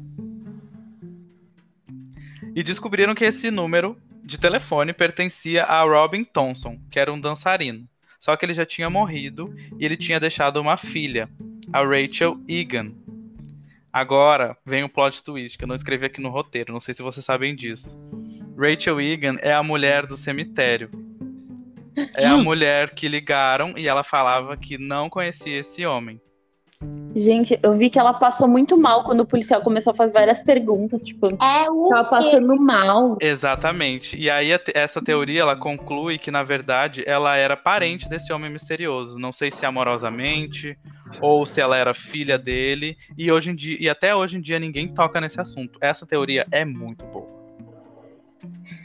[2.56, 7.88] E descobriram que esse número de telefone pertencia a Robin Thompson, que era um dançarino.
[8.20, 11.30] Só que ele já tinha morrido e ele tinha deixado uma filha,
[11.74, 12.92] a Rachel Egan.
[13.92, 17.02] Agora vem o plot twist, que eu não escrevi aqui no roteiro, não sei se
[17.02, 18.00] vocês sabem disso.
[18.60, 20.92] Rachel Egan é a mulher do cemitério.
[22.14, 26.20] É a mulher que ligaram e ela falava que não conhecia esse homem.
[27.16, 30.44] Gente, eu vi que ela passou muito mal quando o policial começou a fazer várias
[30.44, 33.18] perguntas, tipo, é o tava passando mal.
[33.20, 34.18] Exatamente.
[34.18, 39.18] E aí essa teoria ela conclui que na verdade ela era parente desse homem misterioso,
[39.18, 40.78] não sei se amorosamente
[41.22, 44.60] ou se ela era filha dele, e hoje em dia e até hoje em dia
[44.60, 45.80] ninguém toca nesse assunto.
[45.82, 47.39] Essa teoria é muito boa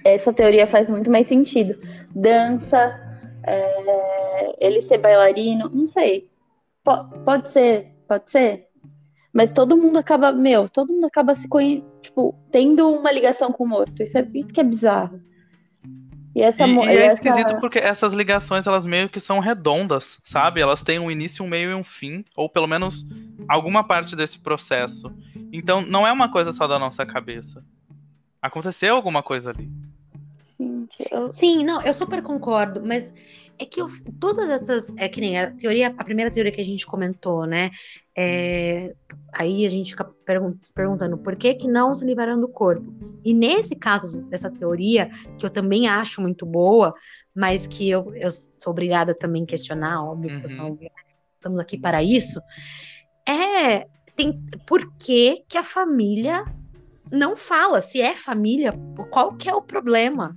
[0.04, 1.80] essa teoria faz muito mais sentido.
[2.14, 3.00] Dança,
[3.46, 6.30] é, ele ser bailarino, não sei.
[6.84, 6.90] P
[7.24, 8.68] pode ser, pode ser.
[9.32, 11.48] Mas todo mundo acaba, meu, todo mundo acaba se
[12.02, 14.02] tipo, tendo uma ligação com o morto.
[14.02, 15.20] Isso, é, isso que é bizarro.
[16.34, 17.14] E, essa, e, e é essa...
[17.14, 20.60] esquisito porque essas ligações, elas meio que são redondas, sabe?
[20.60, 23.04] Elas têm um início, um meio e um fim, ou pelo menos
[23.48, 25.12] alguma parte desse processo.
[25.52, 27.64] Então, não é uma coisa só da nossa cabeça.
[28.42, 29.70] Aconteceu alguma coisa ali.
[31.28, 33.12] Sim, não, eu super concordo, mas
[33.58, 33.86] é que eu,
[34.20, 34.92] todas essas.
[34.96, 37.70] É que nem a teoria, a primeira teoria que a gente comentou, né?
[38.16, 38.94] É,
[39.32, 40.08] aí a gente fica
[40.60, 42.94] se perguntando por que, que não se livraram do corpo.
[43.24, 46.94] E nesse caso dessa teoria, que eu também acho muito boa,
[47.34, 50.48] mas que eu, eu sou obrigada também a questionar, óbvio, uhum.
[50.48, 50.78] sou,
[51.36, 52.40] estamos aqui para isso,
[53.28, 53.86] é
[54.16, 56.44] tem, por que, que a família
[57.10, 58.72] não fala se é família,
[59.10, 60.36] qual que é o problema,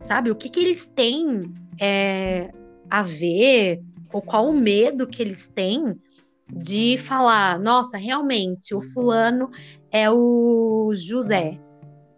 [0.00, 0.30] sabe?
[0.30, 2.50] O que, que eles têm é,
[2.88, 3.80] a ver,
[4.12, 5.96] ou qual o medo que eles têm
[6.52, 9.50] de falar, nossa, realmente, o fulano
[9.90, 11.58] é o José,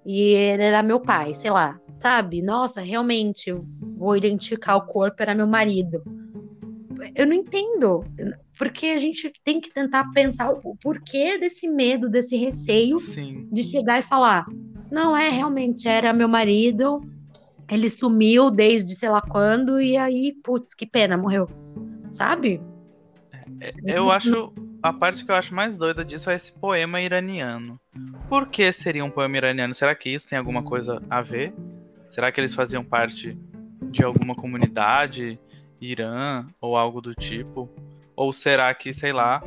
[0.05, 2.43] e ele era meu pai, sei lá, sabe?
[2.43, 3.53] Nossa, realmente,
[3.97, 6.03] vou identificar o corpo, era meu marido
[7.15, 8.05] eu não entendo.
[8.63, 13.49] Porque a gente tem que tentar pensar o porquê desse medo, desse receio Sim.
[13.51, 14.47] de chegar e falar:
[14.89, 17.01] não, é, realmente, era meu marido,
[17.69, 21.51] ele sumiu desde sei lá quando, e aí, putz, que pena, morreu.
[22.09, 22.63] Sabe?
[23.61, 24.53] É, eu acho.
[24.81, 27.81] A parte que eu acho mais doida disso é esse poema iraniano.
[28.29, 29.75] Por que seria um poema iraniano?
[29.75, 31.53] Será que isso tem alguma coisa a ver?
[32.11, 33.37] Será que eles faziam parte
[33.91, 35.37] de alguma comunidade?
[35.81, 37.69] Irã ou algo do tipo?
[38.23, 39.43] Ou será que, sei lá,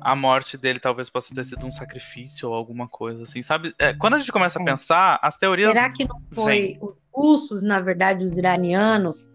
[0.00, 3.74] a morte dele talvez possa ter sido um sacrifício ou alguma coisa assim, sabe?
[3.78, 4.64] É, quando a gente começa a é.
[4.64, 5.72] pensar, as teorias.
[5.72, 9.30] Será que não foi os russos, na verdade, os iranianos,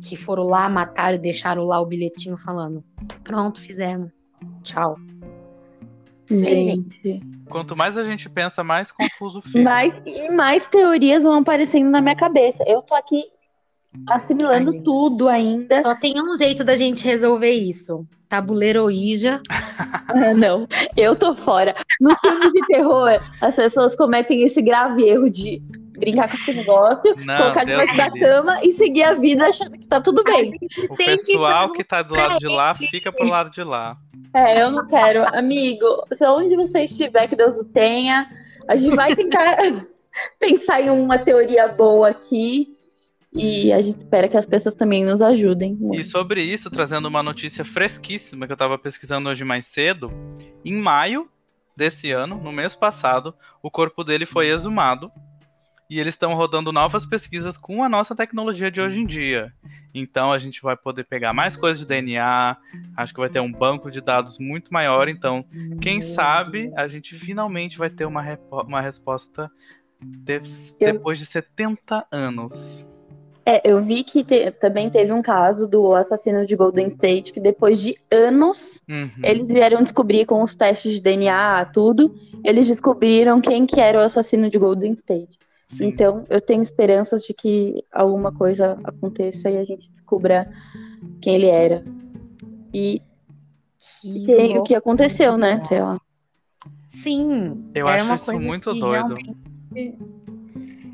[0.00, 2.82] que foram lá, mataram e deixaram lá o bilhetinho falando:
[3.22, 4.10] pronto, fizemos.
[4.62, 4.96] Tchau.
[6.26, 7.20] Gente.
[7.50, 9.60] Quanto mais a gente pensa, mais confuso fica.
[9.60, 12.64] Mais, e mais teorias vão aparecendo na minha cabeça.
[12.66, 13.24] Eu tô aqui
[14.08, 15.80] assimilando Ai, tudo ainda.
[15.82, 18.06] Só tem um jeito da gente resolver isso.
[18.28, 19.40] Tabuleiro Ouija.
[20.36, 20.66] não,
[20.96, 21.74] eu tô fora.
[22.00, 25.60] Nos filmes de terror, as pessoas cometem esse grave erro de
[25.98, 29.86] brincar com esse negócio, não, colocar debaixo da cama e seguir a vida achando que
[29.86, 30.52] tá tudo bem.
[30.90, 33.96] O tem pessoal que, que tá do lado de lá fica pro lado de lá.
[34.34, 35.24] É, eu não quero.
[35.36, 38.26] Amigo, se onde você estiver, que Deus o tenha,
[38.66, 39.58] a gente vai tentar
[40.40, 42.68] pensar em uma teoria boa aqui
[43.34, 45.78] E a gente espera que as pessoas também nos ajudem.
[45.94, 50.12] E sobre isso, trazendo uma notícia fresquíssima que eu estava pesquisando hoje mais cedo,
[50.64, 51.28] em maio
[51.76, 55.10] desse ano, no mês passado, o corpo dele foi exumado
[55.88, 59.52] e eles estão rodando novas pesquisas com a nossa tecnologia de hoje em dia.
[59.94, 62.56] Então a gente vai poder pegar mais coisas de DNA,
[62.96, 65.08] acho que vai ter um banco de dados muito maior.
[65.08, 65.44] Então,
[65.80, 68.22] quem sabe a gente finalmente vai ter uma,
[68.66, 69.50] uma resposta
[70.00, 70.40] de
[70.78, 72.88] depois de 70 anos.
[73.44, 77.40] É, eu vi que te, também teve um caso do assassino de Golden State, que
[77.40, 79.10] depois de anos, uhum.
[79.22, 82.14] eles vieram descobrir com os testes de DNA, tudo,
[82.44, 85.38] eles descobriram quem que era o assassino de Golden State.
[85.68, 85.86] Sim.
[85.86, 90.48] Então, eu tenho esperanças de que alguma coisa aconteça e a gente descubra
[91.20, 91.84] quem ele era.
[92.72, 93.02] E,
[94.00, 95.64] que o que aconteceu, né?
[95.64, 95.98] Sei lá.
[96.86, 97.70] Sim.
[97.74, 99.14] Eu é acho isso muito doido.
[99.14, 99.98] Realmente...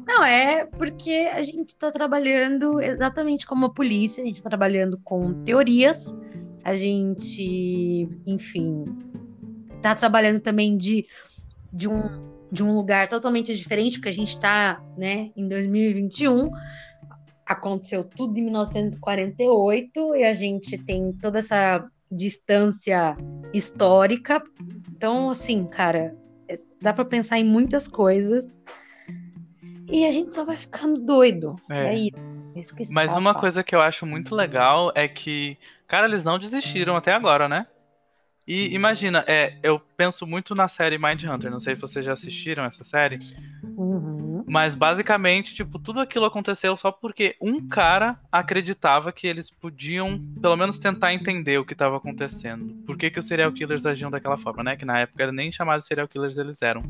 [0.09, 4.99] Não, é porque a gente está trabalhando exatamente como a polícia, a gente está trabalhando
[5.05, 6.17] com teorias,
[6.65, 8.87] a gente, enfim,
[9.77, 11.07] está trabalhando também de,
[11.71, 16.51] de um de um lugar totalmente diferente, porque a gente está né, em 2021.
[17.45, 23.15] Aconteceu tudo em 1948 e a gente tem toda essa distância
[23.53, 24.43] histórica.
[24.91, 26.17] Então, assim, cara,
[26.49, 28.59] é, dá para pensar em muitas coisas
[29.91, 31.57] e a gente só vai ficando doido.
[31.71, 32.17] É, é isso.
[32.55, 36.25] É isso que Mas uma coisa que eu acho muito legal é que, cara, eles
[36.25, 37.67] não desistiram até agora, né?
[38.49, 41.51] E imagina, é, eu penso muito na série Mind Hunter.
[41.51, 43.19] Não sei se vocês já assistiram essa série.
[43.77, 44.43] Uhum.
[44.47, 50.57] Mas basicamente, tipo, tudo aquilo aconteceu só porque um cara acreditava que eles podiam, pelo
[50.57, 52.75] menos, tentar entender o que estava acontecendo.
[52.87, 54.77] Por que, que os serial killers agiam daquela forma, né?
[54.77, 56.83] Que na época nem chamados serial killers eles eram.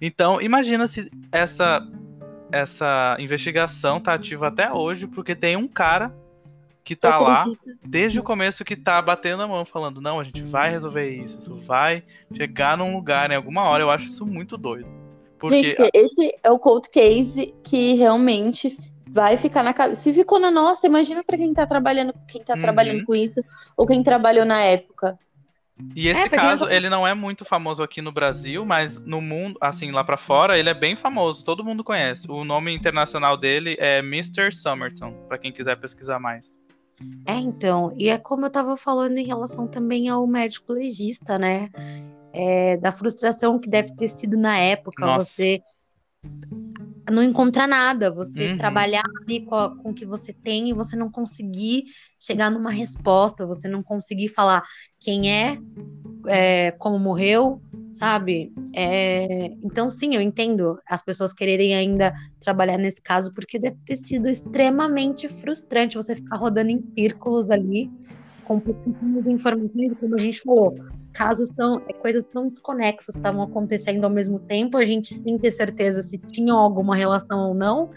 [0.00, 1.86] Então, imagina se essa
[2.52, 6.14] essa investigação tá ativa até hoje, porque tem um cara
[6.82, 7.44] que tá lá
[7.84, 11.38] desde o começo que tá batendo a mão, falando, não, a gente vai resolver isso,
[11.38, 12.02] isso vai
[12.34, 13.82] chegar num lugar em alguma hora.
[13.82, 14.88] Eu acho isso muito doido.
[15.38, 18.76] Porque gente, esse é o cold case que realmente
[19.08, 20.02] vai ficar na cabeça.
[20.02, 22.60] Se ficou na nossa, imagina para quem tá trabalhando, quem tá uhum.
[22.60, 23.40] trabalhando com isso,
[23.76, 25.16] ou quem trabalhou na época.
[25.94, 29.58] E esse é, caso, ele não é muito famoso aqui no Brasil, mas no mundo,
[29.60, 32.30] assim, lá para fora, ele é bem famoso, todo mundo conhece.
[32.30, 34.52] O nome internacional dele é Mr.
[34.52, 36.58] Summerton, para quem quiser pesquisar mais.
[37.26, 41.70] É, então, e é como eu estava falando em relação também ao médico legista, né?
[42.32, 45.24] É, da frustração que deve ter sido na época, Nossa.
[45.24, 45.62] você
[47.10, 48.56] não encontrar nada, você uhum.
[48.56, 51.84] trabalhar ali com, a, com o que você tem e você não conseguir
[52.18, 54.62] chegar numa resposta, você não conseguir falar
[54.98, 55.58] quem é,
[56.26, 58.52] é como morreu, sabe?
[58.74, 63.96] É, então, sim, eu entendo as pessoas quererem ainda trabalhar nesse caso, porque deve ter
[63.96, 67.90] sido extremamente frustrante você ficar rodando em círculos ali,
[68.50, 70.74] com pouquíssimas informações, como a gente falou.
[71.12, 75.52] Casos tão, é, coisas tão desconexas estavam acontecendo ao mesmo tempo, a gente sem ter
[75.52, 77.92] certeza se tinham alguma relação ou não.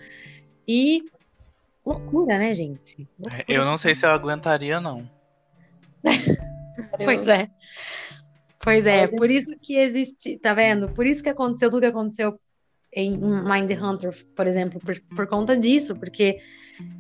[0.68, 1.06] E
[1.84, 3.10] loucura, né, gente?
[3.18, 3.44] Loucura.
[3.48, 5.10] Eu não sei se eu aguentaria, não.
[7.04, 7.50] pois é.
[8.60, 10.88] Pois é, por isso que existe, tá vendo?
[10.88, 12.40] Por isso que aconteceu tudo que aconteceu
[12.96, 16.40] em Mind Hunter, por exemplo, por, por conta disso, porque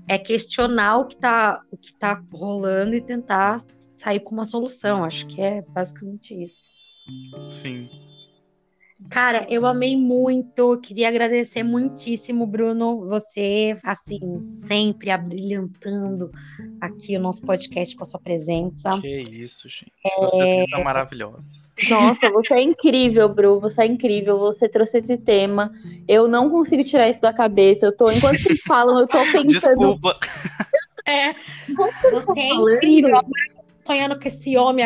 [0.07, 3.61] é questionar o que tá, o que tá rolando e tentar
[3.97, 5.03] sair com uma solução.
[5.03, 6.71] Acho que é basicamente isso.
[7.49, 7.89] Sim.
[9.09, 14.19] Cara, eu amei muito, queria agradecer muitíssimo, Bruno, você, assim,
[14.53, 16.31] sempre abrilhantando
[16.81, 18.99] aqui o nosso podcast com a sua presença.
[18.99, 19.93] Que isso, gente.
[20.05, 20.25] É...
[20.25, 21.45] Vocês são maravilhosas.
[21.89, 25.71] Nossa, você é incrível, Bru, você é incrível, você trouxe esse tema.
[26.07, 27.85] Eu não consigo tirar isso da cabeça.
[27.85, 29.49] Eu tô, enquanto vocês falam, eu tô pensando.
[29.49, 30.17] Desculpa.
[31.05, 31.33] É,
[31.73, 33.11] você é incrível
[33.85, 34.85] sonhando com esse homem.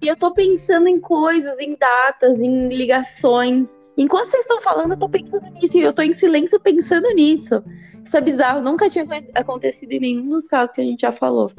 [0.00, 3.76] e eu tô pensando em coisas, em datas, em ligações.
[3.96, 5.76] Enquanto vocês estão falando, eu tô pensando nisso.
[5.78, 7.62] E eu tô em silêncio pensando nisso.
[8.04, 8.60] Isso é bizarro.
[8.60, 11.52] Nunca tinha acontecido em nenhum dos casos que a gente já falou.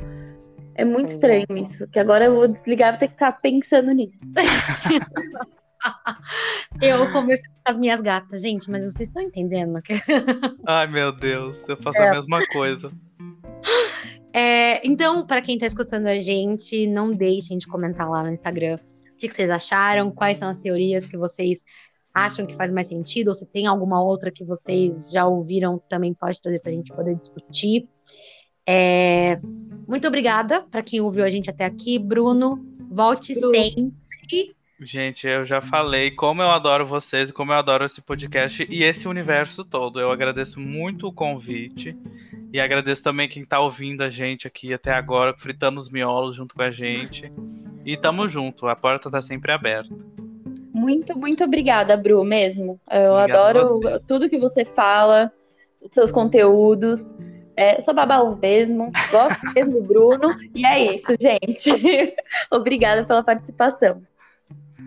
[0.76, 1.88] É muito estranho isso.
[1.88, 4.20] Que agora eu vou desligar e vou ter que ficar pensando nisso.
[6.82, 9.82] eu converso com as minhas gatas, gente, mas vocês estão entendendo?
[10.66, 12.10] Ai, meu Deus, eu faço é.
[12.10, 12.92] a mesma coisa.
[14.34, 18.78] É, então, para quem está escutando a gente, não deixem de comentar lá no Instagram
[19.12, 21.64] o que, que, vocês acharam, quais são as teorias que vocês
[22.14, 26.14] acham que faz mais sentido, ou se tem alguma outra que vocês já ouviram, também
[26.14, 27.88] pode trazer para a gente poder discutir.
[28.68, 29.40] É,
[29.88, 32.66] muito obrigada para quem ouviu a gente até aqui, Bruno.
[32.90, 33.56] Volte Bruno.
[33.56, 34.56] sempre.
[34.84, 38.84] Gente, eu já falei como eu adoro vocês e como eu adoro esse podcast e
[38.84, 40.00] esse universo todo.
[40.00, 41.96] Eu agradeço muito o convite
[42.52, 46.56] e agradeço também quem está ouvindo a gente aqui até agora, fritando os miolos junto
[46.56, 47.32] com a gente.
[47.86, 49.96] E tamo junto, a porta está sempre aberta.
[50.74, 52.80] Muito, muito obrigada, Bru, mesmo.
[52.90, 55.32] Eu Obrigado adoro tudo que você fala,
[55.92, 57.06] seus conteúdos.
[57.56, 60.36] É, sou babau mesmo, gosto mesmo do Bruno.
[60.56, 61.70] E é isso, gente.
[62.50, 64.02] Obrigada pela participação.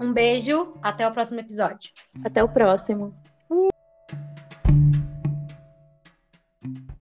[0.00, 1.90] Um beijo, até o próximo episódio.
[2.24, 3.14] Até o próximo.